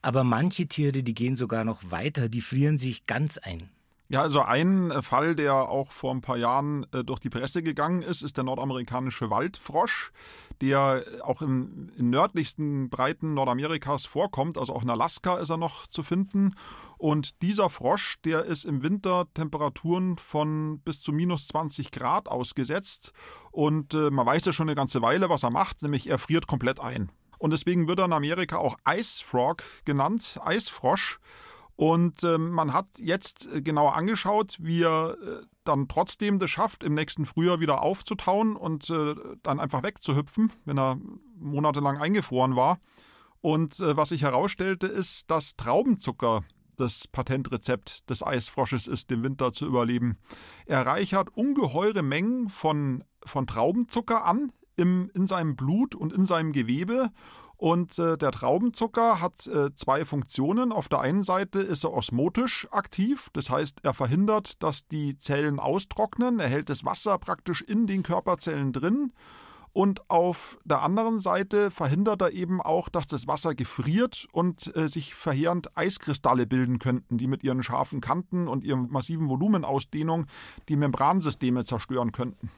Aber 0.03 0.23
manche 0.23 0.69
Tiere, 0.69 1.03
die 1.03 1.15
gehen 1.15 1.35
sogar 1.35 1.65
noch 1.65 1.91
weiter, 1.91 2.29
die 2.29 2.41
frieren 2.41 2.79
sich 2.79 3.07
ganz 3.07 3.39
ein. 3.39 3.71
Ja, 4.09 4.23
also 4.23 4.41
ein 4.41 4.93
äh, 4.93 5.03
Fall, 5.03 5.35
der 5.35 5.69
auch 5.69 5.91
vor 5.91 6.13
ein 6.13 6.21
paar 6.21 6.37
Jahren 6.37 6.87
äh, 6.93 7.03
durch 7.03 7.19
die 7.19 7.31
Presse 7.31 7.63
gegangen 7.63 8.03
ist, 8.03 8.23
ist 8.23 8.37
der 8.37 8.45
nordamerikanische 8.45 9.31
Waldfrosch, 9.31 10.13
der 10.61 11.05
äh, 11.07 11.21
auch 11.23 11.43
im, 11.43 11.91
in 11.97 12.11
nördlichsten 12.11 12.89
Breiten 12.89 13.35
Nordamerikas 13.35 14.07
vorkommt. 14.07 14.59
Also 14.59 14.75
auch 14.75 14.83
in 14.83 14.91
Alaska 14.91 15.39
ist 15.39 15.51
er 15.51 15.57
noch 15.57 15.89
zu 15.89 16.05
finden. 16.05 16.55
Und 16.99 17.43
dieser 17.43 17.69
Frosch, 17.69 18.19
der 18.25 18.45
ist 18.45 18.65
im 18.65 18.83
Winter 18.85 19.27
Temperaturen 19.35 20.19
von 20.19 20.79
bis 20.81 21.01
zu 21.01 21.13
minus 21.13 21.49
20 21.49 21.91
Grad 21.91 22.29
ausgesetzt. 22.29 23.13
Und 23.51 23.93
äh, 23.93 24.11
man 24.11 24.25
weiß 24.25 24.45
ja 24.45 24.53
schon 24.53 24.69
eine 24.69 24.77
ganze 24.77 25.03
Weile, 25.03 25.29
was 25.31 25.43
er 25.43 25.51
macht, 25.51 25.83
nämlich 25.83 26.09
er 26.09 26.19
friert 26.19 26.47
komplett 26.47 26.79
ein. 26.79 27.11
Und 27.39 27.53
deswegen 27.53 27.89
wird 27.89 27.99
er 27.99 28.05
in 28.05 28.13
Amerika 28.13 28.57
auch 28.59 28.77
Ice 28.89 29.23
Frog 29.25 29.65
genannt, 29.85 30.39
Eisfrosch. 30.45 31.19
Und 31.77 32.23
äh, 32.23 32.39
man 32.39 32.73
hat 32.73 32.87
jetzt 32.99 33.49
äh, 33.53 33.61
genauer 33.61 33.95
angeschaut, 33.95 34.57
wie 34.61 34.83
er 34.83 35.17
äh, 35.21 35.43
dann 35.65 35.89
trotzdem 35.89 36.39
das 36.39 36.51
schafft, 36.51 36.83
im 36.83 36.95
nächsten 36.95 37.27
Frühjahr 37.27 37.61
wieder 37.61 37.83
aufzutauen 37.83 38.57
und 38.57 38.89
äh, 38.89 39.15
dann 39.43 39.61
einfach 39.61 39.83
wegzuhüpfen, 39.83 40.53
wenn 40.65 40.79
er 40.79 40.99
monatelang 41.39 41.99
eingefroren 41.99 42.57
war. 42.57 42.79
Und 43.43 43.79
äh, 43.81 43.97
was 43.97 44.09
sich 44.09 44.23
herausstellte, 44.23 44.87
ist, 44.87 45.31
dass 45.31 45.57
Traubenzucker 45.57 46.45
das 46.77 47.09
Patentrezept 47.09 48.09
des 48.09 48.23
Eisfrosches 48.23 48.87
ist, 48.87 49.11
den 49.11 49.23
Winter 49.23 49.53
zu 49.53 49.67
überleben. 49.67 50.19
Er 50.67 50.87
reichert 50.87 51.31
ungeheure 51.31 52.03
Mengen 52.03 52.49
von, 52.49 53.05
von 53.25 53.47
Traubenzucker 53.47 54.25
an 54.25 54.53
im, 54.77 55.11
in 55.15 55.27
seinem 55.27 55.57
Blut 55.57 55.95
und 55.95 56.13
in 56.13 56.27
seinem 56.27 56.53
Gewebe 56.53 57.11
und 57.57 57.99
äh, 57.99 58.19
der 58.19 58.33
Traubenzucker 58.33 59.21
hat 59.21 59.47
äh, 59.47 59.75
zwei 59.75 60.05
Funktionen. 60.05 60.73
Auf 60.73 60.89
der 60.89 61.01
einen 61.01 61.25
Seite 61.25 61.61
ist 61.61 61.85
er 61.85 61.93
osmotisch 61.93 62.69
aktiv, 62.71 63.31
das 63.33 63.51
heißt, 63.51 63.81
er 63.83 63.95
verhindert, 63.95 64.63
dass 64.63 64.87
die 64.87 65.17
Zellen 65.19 65.59
austrocknen, 65.59 66.39
er 66.39 66.49
hält 66.49 66.69
das 66.69 66.85
Wasser 66.85 67.19
praktisch 67.19 67.63
in 67.63 67.87
den 67.87 68.03
Körperzellen 68.03 68.73
drin. 68.73 69.13
Und 69.73 70.09
auf 70.09 70.57
der 70.65 70.81
anderen 70.81 71.21
Seite 71.21 71.71
verhindert 71.71 72.23
er 72.23 72.33
eben 72.33 72.63
auch, 72.63 72.89
dass 72.89 73.07
das 73.07 73.27
Wasser 73.27 73.55
gefriert 73.55 74.27
und 74.33 74.75
äh, 74.75 74.89
sich 74.89 75.15
verheerend 75.15 75.77
Eiskristalle 75.77 76.47
bilden 76.47 76.79
könnten, 76.79 77.19
die 77.19 77.27
mit 77.27 77.45
ihren 77.45 77.63
scharfen 77.63 78.01
Kanten 78.01 78.49
und 78.49 78.65
ihrem 78.65 78.89
massiven 78.89 79.29
Volumenausdehnung 79.29 80.27
die 80.71 80.77
Membransysteme 80.77 81.67
zerstören 81.67 82.13
könnten. 82.13 82.51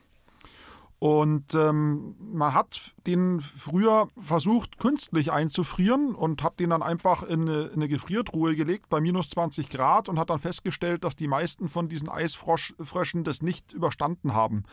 Und 1.00 1.54
ähm, 1.54 2.16
man 2.18 2.54
hat 2.54 2.92
den 3.06 3.40
früher 3.40 4.08
versucht, 4.20 4.78
künstlich 4.78 5.30
einzufrieren 5.30 6.14
und 6.14 6.42
hat 6.42 6.58
den 6.58 6.70
dann 6.70 6.82
einfach 6.82 7.22
in 7.22 7.42
eine, 7.42 7.62
in 7.66 7.74
eine, 7.74 7.88
Gefriertruhe 7.88 8.56
gelegt 8.56 8.88
bei 8.88 9.00
minus 9.00 9.30
20 9.30 9.68
Grad 9.68 10.08
und 10.08 10.18
hat 10.18 10.30
dann 10.30 10.40
festgestellt, 10.40 11.04
dass 11.04 11.14
die 11.14 11.28
meisten 11.28 11.68
von 11.68 11.88
diesen 11.88 12.08
Eisfröschen 12.08 13.22
das 13.22 13.42
nicht 13.42 13.72
überstanden 13.72 14.34
haben. 14.34 14.64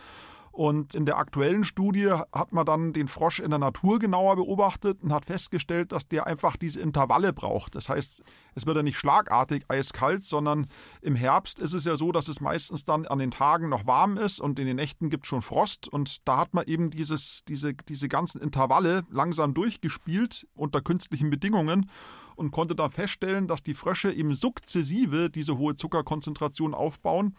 Und 0.56 0.96
in 0.96 1.06
der 1.06 1.18
aktuellen 1.18 1.66
Studie 1.66 2.10
hat 2.32 2.54
man 2.54 2.66
dann 2.66 2.94
den 2.94 3.10
Frosch 3.10 3.42
in 3.42 3.50
der 3.50 3.60
Natur 3.60 4.00
genauer 4.00 4.38
beobachtet 4.38 5.04
und 5.04 5.12
hat 5.12 5.26
festgestellt, 5.26 5.92
dass 5.92 6.08
der 6.08 6.28
einfach 6.28 6.56
diese 6.56 6.80
Intervalle 6.80 7.34
braucht. 7.34 7.76
Das 7.76 7.90
heißt, 7.90 8.16
es 8.56 8.66
wird 8.66 8.78
ja 8.78 8.82
nicht 8.82 8.98
schlagartig 8.98 9.66
eiskalt, 9.68 10.24
sondern 10.24 10.68
im 11.02 11.16
Herbst 11.18 11.60
ist 11.60 11.74
es 11.74 11.84
ja 11.84 11.98
so, 11.98 12.14
dass 12.14 12.30
es 12.30 12.40
meistens 12.40 12.86
dann 12.86 13.06
an 13.06 13.20
den 13.20 13.32
Tagen 13.32 13.68
noch 13.68 13.86
warm 13.86 14.16
ist 14.16 14.40
und 14.40 14.58
in 14.58 14.66
den 14.66 14.78
Nächten 14.78 15.10
gibt 15.10 15.26
es 15.26 15.28
schon 15.28 15.42
Frost. 15.42 15.90
Und 15.90 16.26
da 16.26 16.38
hat 16.38 16.54
man 16.54 16.66
eben 16.68 16.90
dieses, 16.90 17.44
diese, 17.50 17.74
diese 17.74 18.08
ganzen 18.08 18.42
Intervalle 18.42 19.04
langsam 19.12 19.54
durchgespielt 19.54 20.48
unter 20.56 20.80
künstlichen 20.80 21.30
Bedingungen 21.30 21.90
und 22.36 22.52
konnte 22.52 22.76
dann 22.76 22.92
feststellen, 22.92 23.48
dass 23.48 23.64
die 23.64 23.74
Frösche 23.74 24.12
eben 24.12 24.36
sukzessive 24.36 25.30
diese 25.30 25.58
hohe 25.58 25.76
Zuckerkonzentration 25.76 26.74
aufbauen 26.74 27.36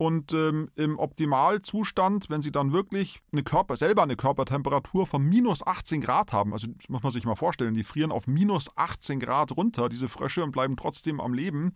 und 0.00 0.32
ähm, 0.32 0.70
im 0.76 0.98
Optimalzustand, 0.98 2.30
wenn 2.30 2.40
sie 2.40 2.52
dann 2.52 2.72
wirklich 2.72 3.20
eine 3.32 3.42
Körper, 3.42 3.76
selber 3.76 4.02
eine 4.02 4.16
Körpertemperatur 4.16 5.06
von 5.06 5.22
minus 5.22 5.66
18 5.66 6.00
Grad 6.00 6.32
haben, 6.32 6.54
also 6.54 6.68
das 6.68 6.88
muss 6.88 7.02
man 7.02 7.12
sich 7.12 7.26
mal 7.26 7.34
vorstellen, 7.34 7.74
die 7.74 7.84
frieren 7.84 8.10
auf 8.10 8.26
minus 8.26 8.68
18 8.76 9.20
Grad 9.20 9.54
runter, 9.56 9.90
diese 9.90 10.08
Frösche, 10.08 10.42
und 10.42 10.52
bleiben 10.52 10.76
trotzdem 10.78 11.20
am 11.20 11.34
Leben. 11.34 11.74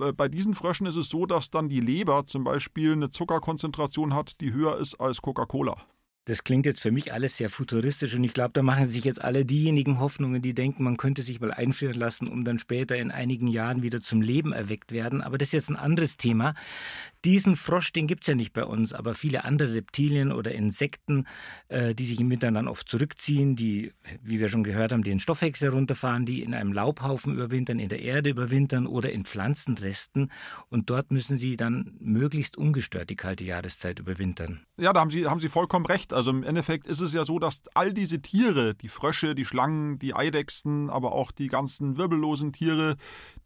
Äh, 0.00 0.12
bei 0.12 0.28
diesen 0.28 0.56
Fröschen 0.56 0.86
ist 0.86 0.96
es 0.96 1.08
so, 1.08 1.26
dass 1.26 1.50
dann 1.50 1.68
die 1.68 1.80
Leber 1.80 2.24
zum 2.24 2.42
Beispiel 2.42 2.92
eine 2.92 3.10
Zuckerkonzentration 3.10 4.14
hat, 4.14 4.40
die 4.40 4.52
höher 4.52 4.76
ist 4.78 4.96
als 5.00 5.22
Coca-Cola. 5.22 5.76
Das 6.26 6.42
klingt 6.42 6.64
jetzt 6.64 6.80
für 6.80 6.90
mich 6.90 7.12
alles 7.12 7.36
sehr 7.36 7.50
futuristisch 7.50 8.14
und 8.14 8.24
ich 8.24 8.32
glaube, 8.32 8.52
da 8.54 8.62
machen 8.62 8.86
sich 8.86 9.04
jetzt 9.04 9.22
alle 9.22 9.44
diejenigen 9.44 10.00
Hoffnungen, 10.00 10.40
die 10.40 10.54
denken, 10.54 10.82
man 10.82 10.96
könnte 10.96 11.20
sich 11.20 11.38
mal 11.40 11.52
einfrieren 11.52 11.98
lassen, 11.98 12.28
um 12.28 12.44
dann 12.44 12.58
später 12.58 12.96
in 12.96 13.10
einigen 13.10 13.46
Jahren 13.46 13.82
wieder 13.82 14.00
zum 14.00 14.22
Leben 14.22 14.52
erweckt 14.52 14.92
werden. 14.92 15.20
Aber 15.20 15.36
das 15.36 15.48
ist 15.48 15.52
jetzt 15.52 15.70
ein 15.70 15.76
anderes 15.76 16.16
Thema. 16.16 16.54
Diesen 17.26 17.56
Frosch, 17.56 17.92
den 17.92 18.06
gibt 18.06 18.24
es 18.24 18.28
ja 18.28 18.34
nicht 18.34 18.54
bei 18.54 18.64
uns, 18.64 18.92
aber 18.94 19.14
viele 19.14 19.44
andere 19.44 19.74
Reptilien 19.74 20.32
oder 20.32 20.52
Insekten, 20.52 21.26
äh, 21.68 21.94
die 21.94 22.04
sich 22.04 22.20
im 22.20 22.30
Winter 22.30 22.50
dann 22.50 22.68
oft 22.68 22.88
zurückziehen, 22.88 23.54
die, 23.54 23.92
wie 24.22 24.40
wir 24.40 24.48
schon 24.48 24.64
gehört 24.64 24.92
haben, 24.92 25.02
den 25.02 25.18
Stoffwechsel 25.18 25.70
runterfahren, 25.70 26.24
die 26.24 26.42
in 26.42 26.54
einem 26.54 26.72
Laubhaufen 26.72 27.34
überwintern, 27.34 27.78
in 27.78 27.88
der 27.90 28.00
Erde 28.00 28.30
überwintern 28.30 28.86
oder 28.86 29.12
in 29.12 29.24
Pflanzenresten. 29.24 30.30
Und 30.70 30.88
dort 30.88 31.10
müssen 31.10 31.36
sie 31.36 31.56
dann 31.56 31.94
möglichst 31.98 32.56
ungestört 32.56 33.10
die 33.10 33.16
kalte 33.16 33.44
Jahreszeit 33.44 33.98
überwintern. 33.98 34.60
Ja, 34.78 34.92
da 34.92 35.00
haben 35.00 35.10
Sie, 35.10 35.26
haben 35.26 35.40
sie 35.40 35.48
vollkommen 35.48 35.86
recht. 35.86 36.13
Also 36.14 36.30
im 36.30 36.42
Endeffekt 36.42 36.86
ist 36.86 37.00
es 37.00 37.12
ja 37.12 37.24
so, 37.24 37.38
dass 37.38 37.62
all 37.74 37.92
diese 37.92 38.20
Tiere, 38.22 38.74
die 38.74 38.88
Frösche, 38.88 39.34
die 39.34 39.44
Schlangen, 39.44 39.98
die 39.98 40.14
Eidechsen, 40.14 40.88
aber 40.88 41.12
auch 41.12 41.30
die 41.30 41.48
ganzen 41.48 41.96
wirbellosen 41.96 42.52
Tiere, 42.52 42.96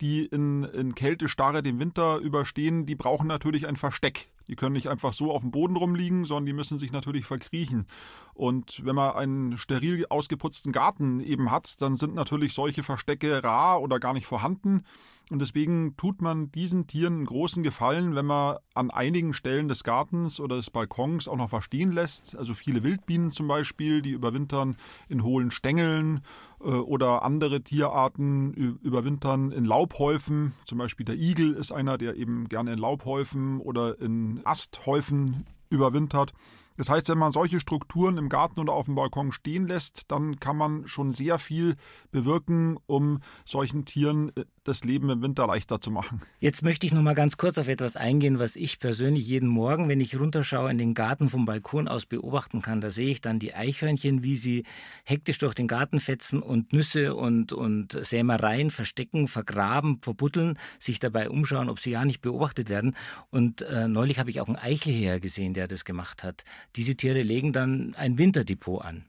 die 0.01 0.27
in, 0.27 0.65
in 0.65 0.95
Kältestarre 0.95 1.63
den 1.63 1.79
Winter 1.79 2.19
überstehen, 2.19 2.87
die 2.87 2.95
brauchen 2.95 3.27
natürlich 3.27 3.67
ein 3.67 3.77
Versteck. 3.77 4.29
Die 4.49 4.57
können 4.57 4.73
nicht 4.73 4.89
einfach 4.89 5.13
so 5.13 5.33
auf 5.33 5.43
dem 5.43 5.51
Boden 5.51 5.77
rumliegen, 5.77 6.25
sondern 6.25 6.47
die 6.47 6.53
müssen 6.53 6.79
sich 6.79 6.93
natürlich 6.93 7.27
verkriechen. 7.27 7.87
Und 8.35 8.85
wenn 8.85 8.95
man 8.95 9.17
einen 9.17 9.57
steril 9.57 10.07
ausgeputzten 10.09 10.73
Garten 10.73 11.21
eben 11.21 11.51
hat, 11.51 11.81
dann 11.83 11.97
sind 11.97 12.15
natürlich 12.15 12.55
solche 12.55 12.83
Verstecke 12.83 13.43
rar 13.43 13.83
oder 13.83 13.99
gar 13.99 14.15
nicht 14.15 14.27
vorhanden. 14.27 14.85
Und 15.31 15.41
deswegen 15.41 15.97
tut 15.97 16.23
man 16.23 16.51
diesen 16.53 16.87
Tieren 16.87 17.17
einen 17.17 17.27
großen 17.27 17.63
Gefallen, 17.63 18.15
wenn 18.15 18.25
man 18.25 18.57
an 18.75 18.91
einigen 18.91 19.35
Stellen 19.35 19.69
des 19.69 19.85
Gartens 19.85 20.41
oder 20.41 20.57
des 20.57 20.71
Balkons 20.71 21.29
auch 21.29 21.37
noch 21.37 21.51
verstehen 21.51 21.93
lässt. 21.93 22.37
Also 22.37 22.55
viele 22.55 22.83
Wildbienen 22.83 23.31
zum 23.31 23.47
Beispiel, 23.49 24.01
die 24.01 24.13
überwintern 24.13 24.77
in 25.09 25.23
hohlen 25.23 25.51
Stängeln 25.51 26.23
oder 26.61 27.23
andere 27.23 27.63
Tierarten 27.63 28.53
überwintern 28.83 29.53
in 29.53 29.65
Laubhäufen. 29.65 30.55
Zum 30.65 30.79
Beispiel 30.79 31.07
der 31.07 31.17
Igel 31.17 31.55
ist 31.55 31.73
einer, 31.73 31.99
der 31.99 32.17
eben 32.17 32.49
gerne 32.49 32.73
in 32.73 32.79
Laubhäufen 32.79 33.61
oder 33.61 34.01
in 34.01 34.41
Asthäufen 34.45 35.45
überwintert. 35.71 36.33
Das 36.79 36.89
heißt, 36.89 37.09
wenn 37.09 37.19
man 37.19 37.33
solche 37.33 37.59
Strukturen 37.59 38.19
im 38.19 38.29
Garten 38.29 38.61
oder 38.61 38.73
auf 38.73 38.87
dem 38.87 38.95
Balkon 38.95 39.33
stehen 39.33 39.67
lässt, 39.67 40.03
dann 40.13 40.39
kann 40.39 40.57
man 40.57 40.87
schon 40.87 41.11
sehr 41.11 41.41
viel 41.41 41.75
bewirken, 42.13 42.79
um 42.87 43.19
solchen 43.45 43.85
Tieren 43.85 44.31
äh, 44.37 44.45
das 44.69 44.85
Leben 44.85 45.11
im 45.11 45.23
Winter 45.23 45.47
leichter 45.47 45.81
zu 45.81 45.91
machen. 45.91 46.21
Jetzt 46.39 46.63
möchte 46.63 46.87
ich 46.87 46.93
noch 46.93 47.03
mal 47.03 47.15
ganz 47.15 47.37
kurz 47.37 47.59
auf 47.59 47.69
etwas 47.69 47.97
eingehen, 47.97 48.39
was 48.39 48.55
ich 48.55 48.79
persönlich 48.79 49.27
jeden 49.27 49.49
Morgen, 49.49 49.89
wenn 49.89 50.01
ich 50.01 50.19
runterschaue 50.19 50.71
in 50.71 50.79
den 50.79 50.95
Garten 50.95 51.29
vom 51.29 51.47
Balkon 51.47 51.89
aus 51.89 52.07
beobachten 52.07 52.63
kann. 52.63 52.81
Da 52.81 52.91
sehe 52.91 53.11
ich 53.11 53.21
dann 53.21 53.39
die 53.39 53.55
Eichhörnchen, 53.55 54.23
wie 54.23 54.37
sie 54.37 54.65
hektisch 55.05 55.39
durch 55.39 55.55
den 55.55 55.67
Garten 55.67 55.99
fetzen 55.99 56.43
und 56.43 56.73
Nüsse 56.73 57.15
und, 57.15 57.53
und 57.53 57.99
Sämereien 58.01 58.71
verstecken, 58.71 59.27
vergraben, 59.27 59.99
verbuddeln, 60.03 60.59
sich 60.79 61.01
dabei 61.01 61.31
umschauen, 61.31 61.69
ob 61.69 61.81
sie 61.81 61.91
ja 61.91 62.05
nicht 62.05 62.21
beobachtet 62.21 62.69
werden. 62.69 62.95
Und 63.31 63.63
äh, 63.63 63.89
neulich 63.89 64.19
habe 64.19 64.31
ich 64.31 64.41
auch 64.41 64.49
einen 64.49 64.57
Eichelheer 64.57 65.19
gesehen, 65.19 65.55
der 65.55 65.67
das 65.67 65.85
gemacht 65.85 66.23
hat. 66.23 66.45
Diese 66.77 66.95
Tiere 66.95 67.23
legen 67.23 67.53
dann 67.53 67.95
ein 67.97 68.19
Winterdepot 68.19 68.85
an. 68.85 69.08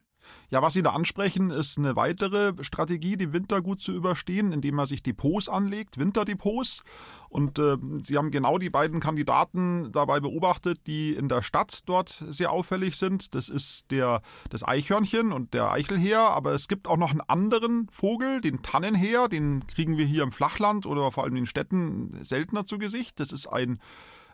Ja, 0.52 0.64
was 0.64 0.74
Sie 0.74 0.82
da 0.82 0.92
ansprechen, 0.92 1.52
ist 1.52 1.78
eine 1.78 1.96
weitere 1.96 2.54
Strategie, 2.62 3.18
den 3.18 3.34
Winter 3.34 3.62
gut 3.62 3.80
zu 3.80 3.92
überstehen, 3.92 4.52
indem 4.52 4.76
man 4.76 4.88
sich 4.88 5.04
Depots 5.04 5.48
anlegt, 5.48 6.00
Winterdepots. 6.00 6.82
Und 7.30 7.60
äh, 7.60 7.78
Sie 8.00 8.18
haben 8.18 8.32
genau 8.32 8.58
die 8.58 8.72
beiden 8.72 9.00
Kandidaten 9.00 9.92
dabei 9.92 10.20
beobachtet, 10.20 10.88
die 10.88 11.14
in 11.14 11.30
der 11.30 11.44
Stadt 11.44 11.82
dort 11.86 12.10
sehr 12.10 12.52
auffällig 12.52 12.96
sind. 12.98 13.36
Das 13.36 13.48
ist 13.48 13.92
der, 13.92 14.24
das 14.50 14.68
Eichhörnchen 14.68 15.32
und 15.32 15.54
der 15.54 15.72
Eichelheer, 15.72 16.22
aber 16.22 16.54
es 16.54 16.68
gibt 16.68 16.88
auch 16.88 16.98
noch 16.98 17.12
einen 17.12 17.22
anderen 17.22 17.88
Vogel, 17.92 18.42
den 18.42 18.64
Tannenheer, 18.64 19.28
den 19.28 19.68
kriegen 19.68 19.98
wir 19.98 20.06
hier 20.06 20.24
im 20.24 20.32
Flachland 20.32 20.88
oder 20.88 21.12
vor 21.12 21.24
allem 21.24 21.34
in 21.34 21.44
den 21.44 21.46
Städten 21.46 22.18
seltener 22.24 22.66
zu 22.66 22.80
Gesicht. 22.80 23.20
Das 23.20 23.32
ist 23.32 23.46
ein, 23.46 23.80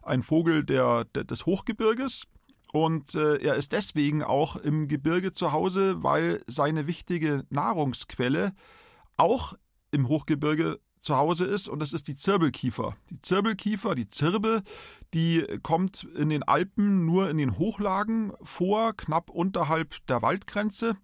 ein 0.01 0.23
Vogel 0.23 0.63
der, 0.63 1.03
der 1.03 1.25
des 1.25 1.45
Hochgebirges. 1.45 2.23
Und 2.75 3.15
äh, 3.15 3.37
er 3.37 3.55
ist 3.55 3.71
deswegen 3.71 4.21
auch 4.21 4.57
im 4.57 4.89
Gebirge 4.89 5.31
zu 5.31 5.53
Hause, 5.53 6.03
weil 6.03 6.43
seine 6.45 6.87
wichtige 6.87 7.45
Nahrungsquelle 7.49 8.51
auch 9.15 9.53
im 9.91 10.09
Hochgebirge 10.09 10.81
zu 10.99 11.15
Hause 11.15 11.45
ist 11.45 11.69
und 11.69 11.79
das 11.79 11.93
ist 11.93 12.09
die 12.09 12.17
Zirbelkiefer. 12.17 12.97
Die 13.11 13.21
Zirbelkiefer, 13.21 13.95
die 13.95 14.09
Zirbe, 14.09 14.61
die 15.13 15.45
kommt 15.63 16.05
in 16.17 16.27
den 16.27 16.43
Alpen 16.43 17.05
nur 17.05 17.29
in 17.29 17.37
den 17.37 17.57
Hochlagen 17.57 18.33
vor, 18.43 18.91
knapp 18.91 19.29
unterhalb 19.29 20.05
der 20.07 20.21
Waldgrenze. 20.21 20.97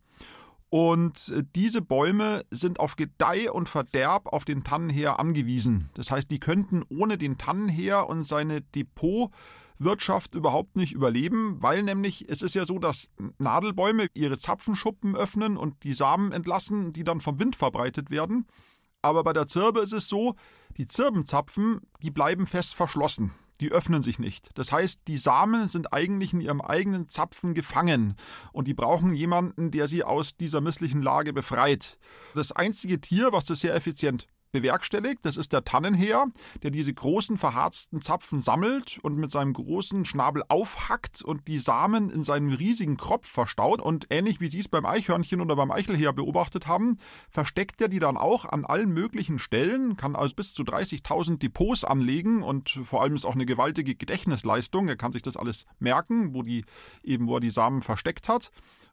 Und 0.67 1.29
äh, 1.29 1.45
diese 1.55 1.81
Bäume 1.81 2.43
sind 2.51 2.81
auf 2.81 2.97
Gedeih 2.97 3.49
und 3.49 3.69
Verderb 3.69 4.27
auf 4.27 4.43
den 4.43 4.65
Tannenheer 4.65 5.21
angewiesen. 5.21 5.89
Das 5.93 6.11
heißt, 6.11 6.29
die 6.31 6.41
könnten 6.41 6.83
ohne 6.89 7.17
den 7.17 7.37
Tannenheer 7.37 8.09
und 8.09 8.25
seine 8.25 8.61
Depotwirtschaft 9.81 10.35
überhaupt 10.35 10.75
nicht 10.77 10.93
überleben, 10.93 11.61
weil 11.61 11.83
nämlich 11.83 12.29
es 12.29 12.41
ist 12.41 12.53
ja 12.53 12.65
so, 12.65 12.79
dass 12.79 13.09
Nadelbäume 13.39 14.07
ihre 14.13 14.37
Zapfenschuppen 14.37 15.15
öffnen 15.15 15.57
und 15.57 15.83
die 15.83 15.93
Samen 15.93 16.31
entlassen, 16.31 16.93
die 16.93 17.03
dann 17.03 17.19
vom 17.19 17.39
Wind 17.39 17.55
verbreitet 17.55 18.11
werden. 18.11 18.45
Aber 19.01 19.23
bei 19.23 19.33
der 19.33 19.47
Zirbe 19.47 19.79
ist 19.79 19.93
es 19.93 20.07
so, 20.07 20.35
die 20.77 20.87
Zirbenzapfen, 20.87 21.81
die 22.01 22.11
bleiben 22.11 22.47
fest 22.47 22.75
verschlossen 22.75 23.31
die 23.59 23.71
öffnen 23.71 24.01
sich 24.01 24.17
nicht. 24.17 24.49
Das 24.55 24.71
heißt, 24.71 25.01
die 25.07 25.17
Samen 25.17 25.69
sind 25.69 25.93
eigentlich 25.93 26.33
in 26.33 26.41
ihrem 26.41 26.61
eigenen 26.61 27.07
Zapfen 27.07 27.53
gefangen 27.53 28.15
und 28.53 28.67
die 28.67 28.73
brauchen 28.73 29.13
jemanden, 29.13 29.69
der 29.69 29.87
sie 29.87 30.03
aus 30.03 30.35
dieser 30.35 30.61
misslichen 30.61 31.03
Lage 31.03 31.31
befreit. 31.31 31.99
Das 32.33 32.51
einzige 32.51 32.99
Tier, 32.99 33.31
was 33.31 33.45
das 33.45 33.59
sehr 33.59 33.75
effizient 33.75 34.25
bewerkstelligt. 34.51 35.25
Das 35.25 35.37
ist 35.37 35.53
der 35.53 35.63
Tannenheer, 35.63 36.27
der 36.63 36.71
diese 36.71 36.93
großen 36.93 37.37
verharzten 37.37 38.01
Zapfen 38.01 38.39
sammelt 38.39 38.99
und 39.01 39.17
mit 39.17 39.31
seinem 39.31 39.53
großen 39.53 40.05
Schnabel 40.05 40.43
aufhackt 40.47 41.21
und 41.21 41.47
die 41.47 41.59
Samen 41.59 42.09
in 42.09 42.23
seinem 42.23 42.53
riesigen 42.53 42.97
Kropf 42.97 43.27
verstaut. 43.27 43.81
Und 43.81 44.07
ähnlich 44.09 44.39
wie 44.41 44.47
Sie 44.47 44.59
es 44.59 44.67
beim 44.67 44.85
Eichhörnchen 44.85 45.41
oder 45.41 45.55
beim 45.55 45.71
Eichelheer 45.71 46.13
beobachtet 46.13 46.67
haben, 46.67 46.97
versteckt 47.29 47.81
er 47.81 47.87
die 47.87 47.99
dann 47.99 48.17
auch 48.17 48.45
an 48.45 48.65
allen 48.65 48.91
möglichen 48.91 49.39
Stellen, 49.39 49.97
kann 49.97 50.15
also 50.15 50.35
bis 50.35 50.53
zu 50.53 50.63
30.000 50.63 51.37
Depots 51.39 51.83
anlegen 51.83 52.43
und 52.43 52.69
vor 52.83 53.01
allem 53.01 53.15
ist 53.15 53.25
auch 53.25 53.35
eine 53.35 53.45
gewaltige 53.45 53.95
Gedächtnisleistung. 53.95 54.87
Er 54.87 54.97
kann 54.97 55.13
sich 55.13 55.21
das 55.21 55.37
alles 55.37 55.65
merken, 55.79 56.33
wo 56.33 56.43
die 56.43 56.65
eben 57.03 57.27
wo 57.27 57.35
er 57.35 57.39
die 57.39 57.49
Samen 57.49 57.81
versteckt 57.81 58.29
hat. 58.29 58.51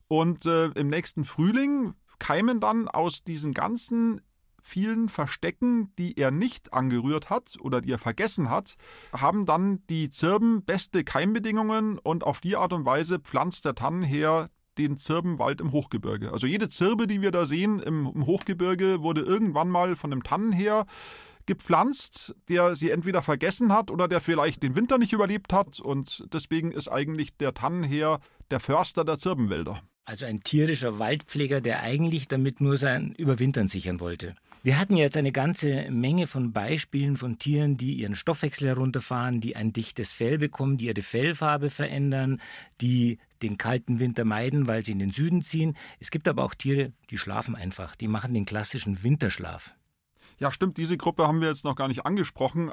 Und 0.09 0.47
äh, 0.47 0.67
im 0.69 0.89
nächsten 0.89 1.25
Frühling 1.25 1.95
keimen 2.19 2.61
dann 2.61 2.89
aus 2.89 3.23
diesen 3.23 3.55
ganzen 3.55 4.21
vielen 4.69 5.09
Verstecken, 5.09 5.93
die 5.99 6.19
er 6.19 6.31
nicht 6.31 6.73
angerührt 6.73 7.31
hat 7.31 7.57
oder 7.61 7.81
die 7.81 7.93
er 7.93 7.99
vergessen 7.99 8.51
hat, 8.51 8.75
haben 9.13 9.47
dann 9.47 9.83
die 9.89 10.11
Zirben 10.11 10.65
beste 10.65 11.05
Keimbedingungen 11.05 11.99
und 11.99 12.25
auf 12.25 12.41
die 12.41 12.57
Art 12.57 12.73
und 12.73 12.85
Weise 12.85 13.19
pflanzt 13.19 13.65
der 13.65 13.75
Tannenheer 13.75 14.51
den 14.77 14.97
Zirbenwald 14.97 15.61
im 15.61 15.73
Hochgebirge. 15.73 16.33
Also 16.33 16.47
jede 16.47 16.69
Zirbe, 16.69 17.07
die 17.07 17.21
wir 17.21 17.31
da 17.31 17.47
sehen 17.47 17.81
im, 17.81 18.07
im 18.15 18.27
Hochgebirge, 18.27 19.03
wurde 19.03 19.23
irgendwann 19.23 19.71
mal 19.71 19.97
von 19.97 20.13
einem 20.13 20.23
Tannenheer 20.23 20.87
gepflanzt, 21.47 22.35
der 22.49 22.77
sie 22.77 22.91
entweder 22.91 23.23
vergessen 23.23 23.73
hat 23.73 23.91
oder 23.91 24.07
der 24.07 24.21
vielleicht 24.21 24.63
den 24.63 24.75
Winter 24.75 24.99
nicht 24.99 25.15
überlebt 25.15 25.53
hat. 25.53 25.81
Und 25.81 26.27
deswegen 26.33 26.73
ist 26.73 26.89
eigentlich 26.89 27.37
der 27.39 27.55
Tannenheer 27.55 28.21
der 28.51 28.61
Förster 28.61 29.05
der 29.05 29.19
Zirbenwälder. 29.19 29.83
Also 30.05 30.25
ein 30.25 30.41
tierischer 30.41 30.99
Waldpfleger, 30.99 31.61
der 31.61 31.83
eigentlich 31.83 32.29
damit 32.29 32.61
nur 32.61 32.77
sein 32.77 33.15
Überwintern 33.19 33.69
sichern 33.69 34.01
wollte. 34.01 34.37
Wir 34.65 34.79
hatten 34.79 34.97
jetzt 34.97 35.17
eine 35.17 35.31
ganze 35.31 35.89
Menge 35.91 36.27
von 36.27 36.53
Beispielen 36.53 37.17
von 37.17 37.39
Tieren, 37.39 37.77
die 37.77 37.95
ihren 37.95 38.17
Stoffwechsel 38.17 38.67
herunterfahren, 38.67 39.41
die 39.41 39.55
ein 39.55 39.73
dichtes 39.73 40.13
Fell 40.13 40.37
bekommen, 40.37 40.79
die 40.79 40.87
ihre 40.87 41.03
Fellfarbe 41.03 41.71
verändern, 41.71 42.41
die 42.81 43.19
den 43.41 43.57
kalten 43.57 44.01
Winter 44.01 44.25
meiden, 44.25 44.67
weil 44.67 44.85
sie 44.85 44.93
in 44.93 44.99
den 44.99 45.13
Süden 45.13 45.43
ziehen. 45.43 45.77
Es 46.01 46.11
gibt 46.11 46.27
aber 46.27 46.43
auch 46.43 46.55
Tiere, 46.55 46.93
die 47.11 47.19
schlafen 47.19 47.55
einfach, 47.55 47.95
die 47.95 48.09
machen 48.09 48.35
den 48.35 48.47
klassischen 48.47 49.05
Winterschlaf. 49.05 49.77
Ja, 50.41 50.53
stimmt, 50.53 50.77
diese 50.77 50.97
Gruppe 50.97 51.27
haben 51.27 51.41
wir 51.41 51.49
jetzt 51.49 51.65
noch 51.65 51.77
gar 51.77 51.89
nicht 51.89 52.05
angesprochen. 52.05 52.71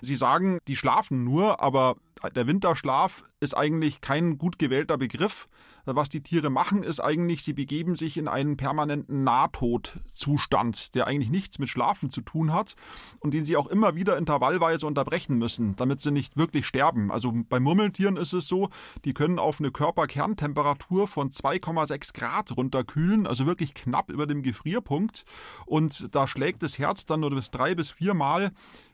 Sie 0.00 0.16
sagen, 0.16 0.58
die 0.68 0.76
schlafen 0.76 1.22
nur, 1.24 1.60
aber 1.60 1.96
der 2.34 2.46
Winterschlaf 2.46 3.22
ist 3.40 3.56
eigentlich 3.56 4.00
kein 4.00 4.38
gut 4.38 4.58
gewählter 4.58 4.96
Begriff. 4.96 5.48
Was 5.88 6.08
die 6.08 6.22
Tiere 6.22 6.50
machen, 6.50 6.82
ist 6.82 6.98
eigentlich, 6.98 7.44
sie 7.44 7.52
begeben 7.52 7.94
sich 7.94 8.16
in 8.16 8.26
einen 8.26 8.56
permanenten 8.56 9.22
Nahtodzustand, 9.22 10.96
der 10.96 11.06
eigentlich 11.06 11.30
nichts 11.30 11.60
mit 11.60 11.68
Schlafen 11.68 12.10
zu 12.10 12.22
tun 12.22 12.52
hat 12.52 12.74
und 13.20 13.34
den 13.34 13.44
sie 13.44 13.56
auch 13.56 13.68
immer 13.68 13.94
wieder 13.94 14.18
intervallweise 14.18 14.84
unterbrechen 14.84 15.38
müssen, 15.38 15.76
damit 15.76 16.00
sie 16.00 16.10
nicht 16.10 16.36
wirklich 16.36 16.66
sterben. 16.66 17.12
Also 17.12 17.32
bei 17.48 17.60
Murmeltieren 17.60 18.16
ist 18.16 18.32
es 18.32 18.48
so, 18.48 18.68
die 19.04 19.14
können 19.14 19.38
auf 19.38 19.60
eine 19.60 19.70
Körperkerntemperatur 19.70 21.06
von 21.06 21.30
2,6 21.30 22.14
Grad 22.14 22.56
runterkühlen, 22.56 23.28
also 23.28 23.46
wirklich 23.46 23.72
knapp 23.74 24.10
über 24.10 24.26
dem 24.26 24.42
Gefrierpunkt. 24.42 25.24
Und 25.66 26.12
da 26.16 26.26
schlägt 26.26 26.64
das 26.64 26.80
Herz 26.80 27.06
dann 27.06 27.20
nur 27.20 27.30
bis 27.30 27.52
drei 27.52 27.76
bis 27.76 27.92
vier 27.92 28.14
Mal 28.14 28.50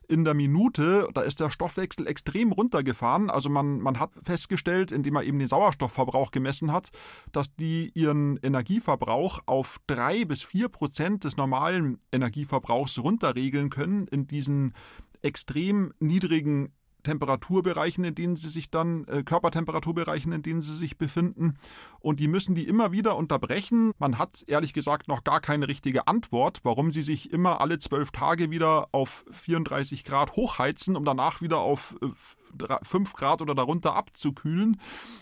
in 0.09 0.25
der 0.25 0.35
Minute, 0.35 1.09
da 1.15 1.23
ist 1.23 1.41
der 1.41 1.51
Stoffwechsel 1.51 2.07
extrem 2.07 2.53
runtergefahren. 2.53 3.31
Also 3.31 3.49
man, 3.49 3.81
man 3.81 3.99
hat 3.99 4.11
festgestellt, 4.23 4.93
indem 4.93 5.15
man 5.15 5.25
eben 5.25 5.39
den 5.39 5.49
Sauerstoffverbrauch 5.49 6.31
gemessen 6.31 6.73
hat, 6.73 6.91
dass 7.33 7.55
die 7.55 7.91
ihren 7.95 8.39
Energieverbrauch 8.43 9.41
auf 9.47 9.81
drei 9.87 10.25
bis 10.25 10.43
vier 10.43 10.69
Prozent 10.69 11.25
des 11.25 11.37
normalen 11.37 11.99
Energieverbrauchs 12.13 12.99
runterregeln 12.99 13.71
können 13.71 14.07
in 14.09 14.27
diesen 14.27 14.75
extrem 15.23 15.93
niedrigen 16.01 16.73
Temperaturbereichen, 17.03 18.05
in 18.05 18.15
denen 18.15 18.37
sie 18.37 18.49
sich 18.49 18.71
dann, 18.71 19.05
äh, 19.07 19.23
Körpertemperaturbereichen, 19.23 20.33
in 20.33 20.43
denen 20.43 20.63
sie 20.63 20.77
sich 20.77 20.99
befinden. 20.99 21.55
Und 22.01 22.21
die 22.21 22.29
müssen 22.29 22.55
die 22.55 22.67
immer 22.67 22.93
wieder 22.93 23.17
unterbrechen. 23.17 23.93
Man 23.99 24.19
hat 24.19 24.45
ehrlich 24.47 24.73
gesagt 24.73 25.09
noch 25.09 25.25
gar 25.25 25.41
keine 25.41 25.69
richtige 25.69 26.07
Antwort, 26.07 26.61
warum 26.63 26.91
sie 26.91 27.03
sich 27.03 27.33
immer 27.33 27.61
alle 27.61 27.79
zwölf 27.79 28.11
Tage 28.11 28.51
wieder 28.51 28.89
auf 28.93 29.25
34 29.31 30.05
Grad 30.05 30.33
hochheizen, 30.33 30.97
um 30.97 31.05
danach 31.05 31.41
wieder 31.41 31.59
auf 31.59 31.97
äh, 32.03 32.09
5 32.83 33.13
Grad 33.15 33.43
oder 33.43 33.55
darunter 33.55 33.95
abzukühlen. 33.95 34.81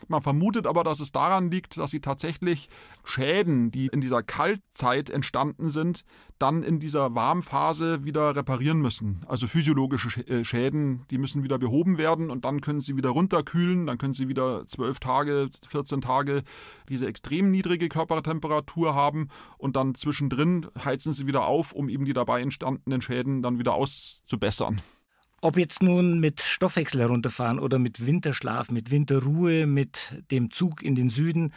Man 0.08 0.22
vermutet 0.22 0.66
aber, 0.66 0.84
dass 0.84 1.00
es 1.00 1.12
daran 1.12 1.50
liegt, 1.50 1.76
dass 1.76 1.90
sie 1.90 2.00
tatsächlich 2.00 2.68
Schäden, 3.04 3.70
die 3.70 3.86
in 3.86 4.00
dieser 4.00 4.22
Kaltzeit 4.22 5.10
entstanden 5.10 5.68
sind, 5.68 6.04
dann 6.38 6.62
in 6.62 6.80
dieser 6.80 7.14
Warmphase 7.14 8.04
wieder 8.04 8.34
reparieren 8.34 8.80
müssen. 8.80 9.22
Also 9.26 9.46
physiologische 9.46 10.26
äh, 10.26 10.44
Schäden, 10.44 11.04
die 11.10 11.18
müssen 11.18 11.42
wieder 11.42 11.58
behoben 11.58 11.98
werden 11.98 12.30
und 12.30 12.44
dann 12.44 12.60
können 12.60 12.80
sie 12.80 12.96
wieder 12.96 13.10
runterkühlen, 13.10 13.86
dann 13.86 13.98
können 13.98 14.14
sie 14.14 14.28
wieder 14.28 14.66
12 14.66 15.00
Tage, 15.00 15.50
14 15.68 16.00
Tage 16.00 16.42
diese 16.88 17.06
extrem 17.06 17.50
niedrige 17.50 17.88
Körpertemperatur 17.88 18.94
haben 18.94 19.28
und 19.58 19.76
dann 19.76 19.94
zwischendrin 19.94 20.66
heizen 20.82 21.12
sie 21.12 21.26
wieder 21.26 21.44
auf, 21.44 21.72
um 21.72 21.88
eben 21.88 22.04
die 22.04 22.14
dabei 22.14 22.40
entstandenen 22.40 23.02
Schäden 23.02 23.42
dann 23.42 23.58
wieder 23.58 23.74
auszubessern. 23.74 24.80
Ob 25.42 25.56
jetzt 25.56 25.82
nun 25.82 26.20
mit 26.20 26.40
Stoffwechsel 26.40 27.00
herunterfahren 27.00 27.58
oder 27.58 27.78
mit 27.78 28.04
Winterschlaf, 28.04 28.70
mit 28.70 28.90
Winterruhe, 28.90 29.66
mit 29.66 30.22
dem 30.30 30.50
Zug 30.50 30.82
in 30.82 30.94
den 30.94 31.08
Süden, 31.08 31.54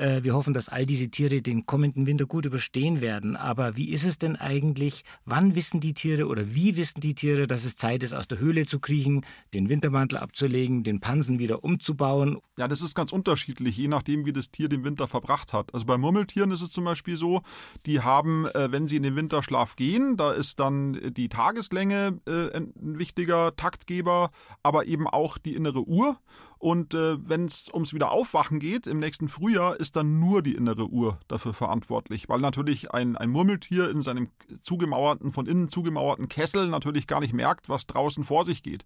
wir 0.00 0.34
hoffen, 0.34 0.54
dass 0.54 0.68
all 0.68 0.86
diese 0.86 1.10
Tiere 1.10 1.42
den 1.42 1.66
kommenden 1.66 2.06
Winter 2.06 2.26
gut 2.26 2.46
überstehen 2.46 3.00
werden. 3.00 3.36
Aber 3.36 3.76
wie 3.76 3.90
ist 3.90 4.04
es 4.04 4.18
denn 4.18 4.36
eigentlich? 4.36 5.04
Wann 5.24 5.54
wissen 5.54 5.80
die 5.80 5.94
Tiere 5.94 6.26
oder 6.26 6.54
wie 6.54 6.76
wissen 6.76 7.00
die 7.00 7.14
Tiere, 7.14 7.46
dass 7.46 7.64
es 7.64 7.76
Zeit 7.76 8.02
ist, 8.02 8.14
aus 8.14 8.26
der 8.26 8.38
Höhle 8.38 8.66
zu 8.66 8.80
kriechen, 8.80 9.24
den 9.52 9.68
Wintermantel 9.68 10.18
abzulegen, 10.18 10.82
den 10.82 11.00
Pansen 11.00 11.38
wieder 11.38 11.64
umzubauen? 11.64 12.38
Ja, 12.56 12.68
das 12.68 12.82
ist 12.82 12.94
ganz 12.94 13.12
unterschiedlich, 13.12 13.76
je 13.76 13.88
nachdem, 13.88 14.24
wie 14.24 14.32
das 14.32 14.50
Tier 14.50 14.68
den 14.68 14.84
Winter 14.84 15.08
verbracht 15.08 15.52
hat. 15.52 15.72
Also 15.74 15.86
bei 15.86 15.98
Murmeltieren 15.98 16.50
ist 16.50 16.62
es 16.62 16.70
zum 16.70 16.84
Beispiel 16.84 17.16
so, 17.16 17.42
die 17.86 18.00
haben, 18.00 18.46
äh, 18.46 18.72
wenn 18.72 18.86
sie 18.86 18.96
in 18.96 19.02
den 19.02 19.16
Winterschlaf 19.16 19.76
gehen, 19.76 20.16
da 20.16 20.32
ist 20.32 20.60
dann 20.60 20.98
die 21.12 21.28
Tageslänge 21.28 22.20
äh, 22.26 22.56
ein 22.56 22.72
wichtiger 22.76 23.54
Taktgeber, 23.56 24.30
aber 24.62 24.86
eben 24.86 25.06
auch 25.06 25.38
die 25.38 25.54
innere 25.54 25.86
Uhr. 25.86 26.18
Und 26.60 26.92
äh, 26.92 27.16
wenn 27.26 27.46
es 27.46 27.72
ums 27.72 27.94
Wiederaufwachen 27.94 28.60
geht, 28.60 28.86
im 28.86 28.98
nächsten 28.98 29.28
Frühjahr, 29.28 29.80
ist 29.80 29.96
dann 29.96 30.20
nur 30.20 30.42
die 30.42 30.54
innere 30.54 30.88
Uhr 30.88 31.18
dafür 31.26 31.54
verantwortlich, 31.54 32.28
weil 32.28 32.40
natürlich 32.40 32.90
ein, 32.90 33.16
ein 33.16 33.30
Murmeltier 33.30 33.88
in 33.88 34.02
seinem 34.02 34.28
zugemauerten, 34.60 35.32
von 35.32 35.46
innen 35.46 35.70
zugemauerten 35.70 36.28
Kessel 36.28 36.68
natürlich 36.68 37.06
gar 37.06 37.20
nicht 37.20 37.32
merkt, 37.32 37.70
was 37.70 37.86
draußen 37.86 38.24
vor 38.24 38.44
sich 38.44 38.62
geht. 38.62 38.84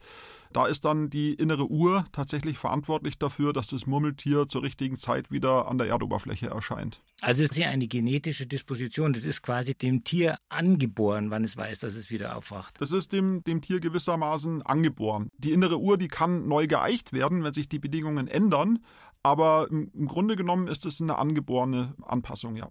Da 0.54 0.66
ist 0.66 0.84
dann 0.84 1.10
die 1.10 1.34
innere 1.34 1.68
Uhr 1.68 2.04
tatsächlich 2.12 2.58
verantwortlich 2.58 3.18
dafür, 3.18 3.52
dass 3.52 3.66
das 3.66 3.86
Murmeltier 3.86 4.46
zur 4.46 4.62
richtigen 4.62 4.96
Zeit 4.96 5.32
wieder 5.32 5.66
an 5.66 5.78
der 5.78 5.88
Erdoberfläche 5.88 6.46
erscheint. 6.46 7.02
Also 7.22 7.42
es 7.42 7.50
ist 7.50 7.58
ja 7.58 7.70
eine 7.70 7.88
genetische 7.88 8.46
Disposition. 8.46 9.12
Das 9.12 9.24
ist 9.24 9.42
quasi 9.42 9.74
dem 9.74 10.04
Tier 10.04 10.36
angeboren, 10.48 11.30
wann 11.30 11.42
es 11.42 11.56
weiß, 11.56 11.80
dass 11.80 11.96
es 11.96 12.08
wieder 12.08 12.36
aufwacht. 12.36 12.80
Das 12.80 12.92
ist 12.92 13.12
dem, 13.12 13.42
dem 13.42 13.62
Tier 13.62 13.80
gewissermaßen 13.80 14.62
angeboren. 14.62 15.28
Die 15.38 15.50
innere 15.50 15.80
Uhr, 15.80 15.98
die 15.98 16.06
kann 16.06 16.46
neu 16.46 16.68
geeicht 16.68 17.12
werden, 17.12 17.42
wenn 17.42 17.52
sich 17.52 17.68
die 17.68 17.80
Bedingungen 17.80 18.28
ändern. 18.28 18.78
Aber 19.24 19.66
im 19.70 20.06
Grunde 20.06 20.36
genommen 20.36 20.68
ist 20.68 20.86
es 20.86 21.00
eine 21.00 21.18
angeborene 21.18 21.96
Anpassung, 22.00 22.54
ja 22.54 22.70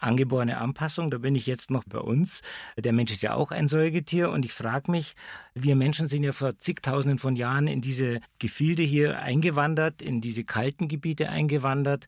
angeborene 0.00 0.58
Anpassung, 0.58 1.10
da 1.10 1.18
bin 1.18 1.34
ich 1.34 1.46
jetzt 1.46 1.70
noch 1.70 1.84
bei 1.84 1.98
uns. 1.98 2.42
Der 2.76 2.92
Mensch 2.92 3.12
ist 3.12 3.22
ja 3.22 3.34
auch 3.34 3.50
ein 3.50 3.68
Säugetier 3.68 4.30
und 4.30 4.44
ich 4.44 4.52
frage 4.52 4.90
mich, 4.90 5.14
wir 5.54 5.76
Menschen 5.76 6.08
sind 6.08 6.22
ja 6.22 6.32
vor 6.32 6.58
zigtausenden 6.58 7.18
von 7.18 7.36
Jahren 7.36 7.66
in 7.66 7.80
diese 7.80 8.20
Gefilde 8.38 8.82
hier 8.82 9.18
eingewandert, 9.20 10.00
in 10.00 10.20
diese 10.20 10.44
kalten 10.44 10.88
Gebiete 10.88 11.28
eingewandert. 11.28 12.06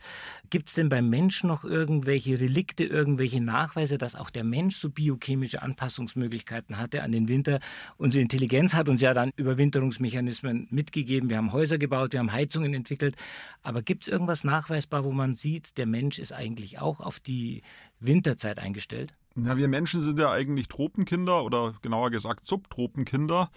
Gibt 0.48 0.68
es 0.68 0.74
denn 0.74 0.88
beim 0.88 1.08
Menschen 1.08 1.48
noch 1.48 1.64
irgendwelche 1.64 2.40
Relikte, 2.40 2.84
irgendwelche 2.84 3.40
Nachweise, 3.40 3.98
dass 3.98 4.14
auch 4.14 4.30
der 4.30 4.44
Mensch 4.44 4.76
so 4.76 4.90
biochemische 4.90 5.62
Anpassungsmöglichkeiten 5.62 6.78
hatte 6.78 7.02
an 7.02 7.12
den 7.12 7.28
Winter? 7.28 7.60
Unsere 7.96 8.22
Intelligenz 8.22 8.74
hat 8.74 8.88
uns 8.88 9.00
ja 9.00 9.12
dann 9.12 9.32
Überwinterungsmechanismen 9.36 10.68
mitgegeben. 10.70 11.28
Wir 11.28 11.38
haben 11.38 11.52
Häuser 11.52 11.78
gebaut, 11.78 12.12
wir 12.12 12.20
haben 12.20 12.32
Heizungen 12.32 12.74
entwickelt. 12.74 13.16
Aber 13.62 13.82
gibt 13.82 14.04
es 14.04 14.08
irgendwas 14.08 14.44
nachweisbar, 14.44 15.04
wo 15.04 15.12
man 15.12 15.34
sieht, 15.34 15.78
der 15.78 15.86
Mensch 15.86 16.18
ist 16.18 16.32
eigentlich 16.32 16.78
auch 16.78 17.00
auf 17.00 17.18
die 17.18 17.62
Winterzeit 18.00 18.58
eingestellt? 18.58 19.14
Ja, 19.36 19.56
wir 19.56 19.68
Menschen 19.68 20.02
sind 20.02 20.18
ja 20.18 20.30
eigentlich 20.30 20.68
Tropenkinder 20.68 21.42
oder 21.44 21.74
genauer 21.80 22.10
gesagt 22.10 22.44
Subtropenkinder. 22.44 23.50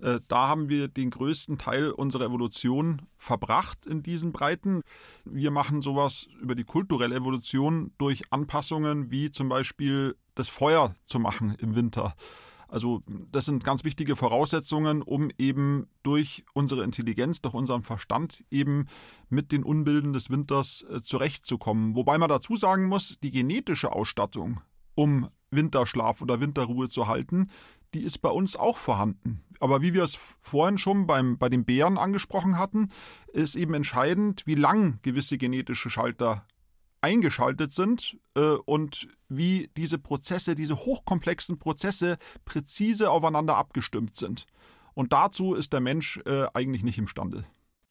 Äh, 0.00 0.20
da 0.26 0.48
haben 0.48 0.68
wir 0.68 0.88
den 0.88 1.10
größten 1.10 1.58
Teil 1.58 1.90
unserer 1.90 2.24
Evolution 2.24 3.02
verbracht 3.18 3.84
in 3.84 4.02
diesen 4.02 4.32
Breiten. 4.32 4.82
Wir 5.24 5.50
machen 5.50 5.82
sowas 5.82 6.28
über 6.40 6.54
die 6.54 6.64
kulturelle 6.64 7.16
Evolution 7.16 7.92
durch 7.98 8.22
Anpassungen 8.30 9.10
wie 9.10 9.30
zum 9.30 9.48
Beispiel 9.48 10.16
das 10.34 10.48
Feuer 10.48 10.94
zu 11.04 11.18
machen 11.18 11.56
im 11.58 11.74
Winter. 11.74 12.14
Also 12.68 13.02
das 13.32 13.46
sind 13.46 13.64
ganz 13.64 13.82
wichtige 13.84 14.14
Voraussetzungen, 14.14 15.02
um 15.02 15.30
eben 15.38 15.86
durch 16.02 16.44
unsere 16.52 16.84
Intelligenz, 16.84 17.40
durch 17.40 17.54
unseren 17.54 17.82
Verstand 17.82 18.44
eben 18.50 18.86
mit 19.30 19.52
den 19.52 19.64
Unbilden 19.64 20.12
des 20.12 20.28
Winters 20.28 20.84
äh, 20.90 21.00
zurechtzukommen. 21.00 21.96
Wobei 21.96 22.18
man 22.18 22.28
dazu 22.28 22.56
sagen 22.56 22.86
muss, 22.86 23.18
die 23.20 23.30
genetische 23.30 23.92
Ausstattung, 23.92 24.60
um 24.94 25.28
Winterschlaf 25.50 26.20
oder 26.20 26.40
Winterruhe 26.40 26.90
zu 26.90 27.08
halten, 27.08 27.48
die 27.94 28.02
ist 28.02 28.18
bei 28.18 28.28
uns 28.28 28.54
auch 28.54 28.76
vorhanden. 28.76 29.42
Aber 29.60 29.80
wie 29.80 29.94
wir 29.94 30.04
es 30.04 30.18
vorhin 30.40 30.76
schon 30.78 31.06
beim, 31.06 31.38
bei 31.38 31.48
den 31.48 31.64
Bären 31.64 31.96
angesprochen 31.96 32.58
hatten, 32.58 32.90
ist 33.32 33.56
eben 33.56 33.74
entscheidend, 33.74 34.46
wie 34.46 34.54
lang 34.54 34.98
gewisse 35.02 35.38
genetische 35.38 35.88
Schalter 35.88 36.46
eingeschaltet 37.00 37.72
sind 37.72 38.18
äh, 38.34 38.40
und 38.40 39.08
wie 39.28 39.70
diese 39.76 39.98
Prozesse, 39.98 40.54
diese 40.54 40.76
hochkomplexen 40.76 41.58
Prozesse 41.58 42.18
präzise 42.44 43.10
aufeinander 43.10 43.56
abgestimmt 43.56 44.16
sind. 44.16 44.46
Und 44.94 45.12
dazu 45.12 45.54
ist 45.54 45.72
der 45.72 45.80
Mensch 45.80 46.18
äh, 46.26 46.46
eigentlich 46.54 46.82
nicht 46.82 46.98
imstande. 46.98 47.44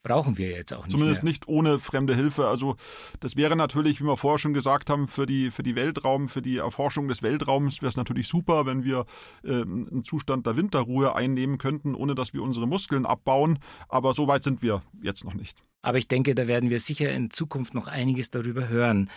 Brauchen 0.08 0.38
wir 0.38 0.52
jetzt 0.52 0.74
auch 0.74 0.86
nicht. 0.86 0.91
Zumindest 0.91 1.24
mehr. 1.24 1.32
nicht 1.32 1.50
ohne 1.50 1.80
fremde 1.80 2.15
Hilfe. 2.15 2.48
Also 2.48 2.78
das 3.20 3.36
wäre 3.36 3.58
natürlich, 3.58 4.00
wie 4.00 4.06
wir 4.06 4.15
vorher 4.15 4.39
schon 4.39 4.54
gesagt 4.54 4.89
haben, 4.89 5.10
für 5.10 5.26
die, 5.26 5.52
für 5.52 5.63
die 5.63 5.76
Weltraum, 5.76 6.30
für 6.30 6.41
die 6.41 6.58
Erforschung 6.58 7.10
des 7.10 7.24
Weltraums 7.24 7.82
wäre 7.82 7.89
es 7.89 7.98
natürlich 7.98 8.30
super, 8.30 8.65
wenn 8.65 8.86
wir 8.86 9.06
äh, 9.43 9.63
einen 9.63 10.04
Zustand 10.04 10.46
der 10.46 10.56
Winterruhe 10.56 11.13
einnehmen 11.13 11.58
könnten, 11.58 11.93
ohne 11.93 12.15
dass 12.15 12.34
wir 12.34 12.41
unsere 12.41 12.67
Muskeln 12.67 13.06
abbauen. 13.06 13.60
Aber 13.89 14.13
so 14.13 14.28
weit 14.28 14.46
sind 14.46 14.62
wir 14.62 14.82
jetzt 15.02 15.26
noch 15.26 15.34
nicht. 15.34 15.62
Aber 15.82 15.98
ich 15.98 16.08
denke, 16.08 16.36
da 16.36 16.48
werden 16.48 16.70
wir 16.70 16.80
sicher 16.80 17.12
in 17.12 17.30
Zukunft 17.32 17.74
noch 17.74 17.88
einiges 17.88 18.30
darüber 18.32 18.68
hören. 18.68 19.10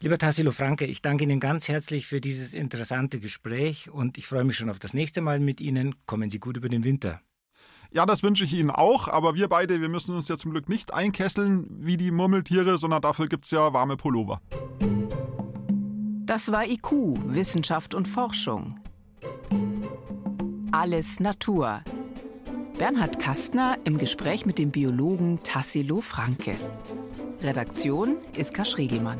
Lieber 0.00 0.18
Tassilo 0.18 0.52
Franke, 0.52 0.84
ich 0.86 1.02
danke 1.02 1.24
Ihnen 1.24 1.40
ganz 1.40 1.68
herzlich 1.68 2.06
für 2.06 2.20
dieses 2.20 2.54
interessante 2.54 3.18
Gespräch 3.18 3.90
und 3.90 4.18
ich 4.18 4.26
freue 4.26 4.44
mich 4.44 4.56
schon 4.56 4.70
auf 4.70 4.78
das 4.78 4.94
nächste 4.94 5.20
Mal 5.20 5.40
mit 5.40 5.60
Ihnen. 5.60 5.94
Kommen 6.06 6.30
Sie 6.30 6.38
gut 6.38 6.56
über 6.56 6.68
den 6.68 6.84
Winter. 6.84 7.20
Ja, 7.92 8.06
das 8.06 8.22
wünsche 8.22 8.44
ich 8.44 8.54
Ihnen 8.54 8.70
auch, 8.70 9.08
aber 9.08 9.34
wir 9.34 9.48
beide, 9.48 9.80
wir 9.82 9.90
müssen 9.90 10.14
uns 10.14 10.28
ja 10.28 10.38
zum 10.38 10.52
Glück 10.52 10.68
nicht 10.68 10.94
einkesseln 10.94 11.66
wie 11.70 11.98
die 11.98 12.10
Murmeltiere, 12.10 12.78
sondern 12.78 13.02
dafür 13.02 13.28
gibt 13.28 13.44
es 13.44 13.50
ja 13.50 13.72
warme 13.72 13.96
Pullover. 13.96 14.40
Das 16.24 16.50
war 16.50 16.66
IQ, 16.66 16.92
Wissenschaft 17.26 17.94
und 17.94 18.08
Forschung. 18.08 18.80
Alles 20.70 21.20
Natur. 21.20 21.82
Bernhard 22.82 23.20
Kastner 23.20 23.76
im 23.84 23.96
Gespräch 23.96 24.44
mit 24.44 24.58
dem 24.58 24.72
Biologen 24.72 25.38
Tassilo 25.44 26.00
Franke. 26.00 26.56
Redaktion 27.40 28.16
Iska 28.36 28.64
Schregelmann. 28.64 29.18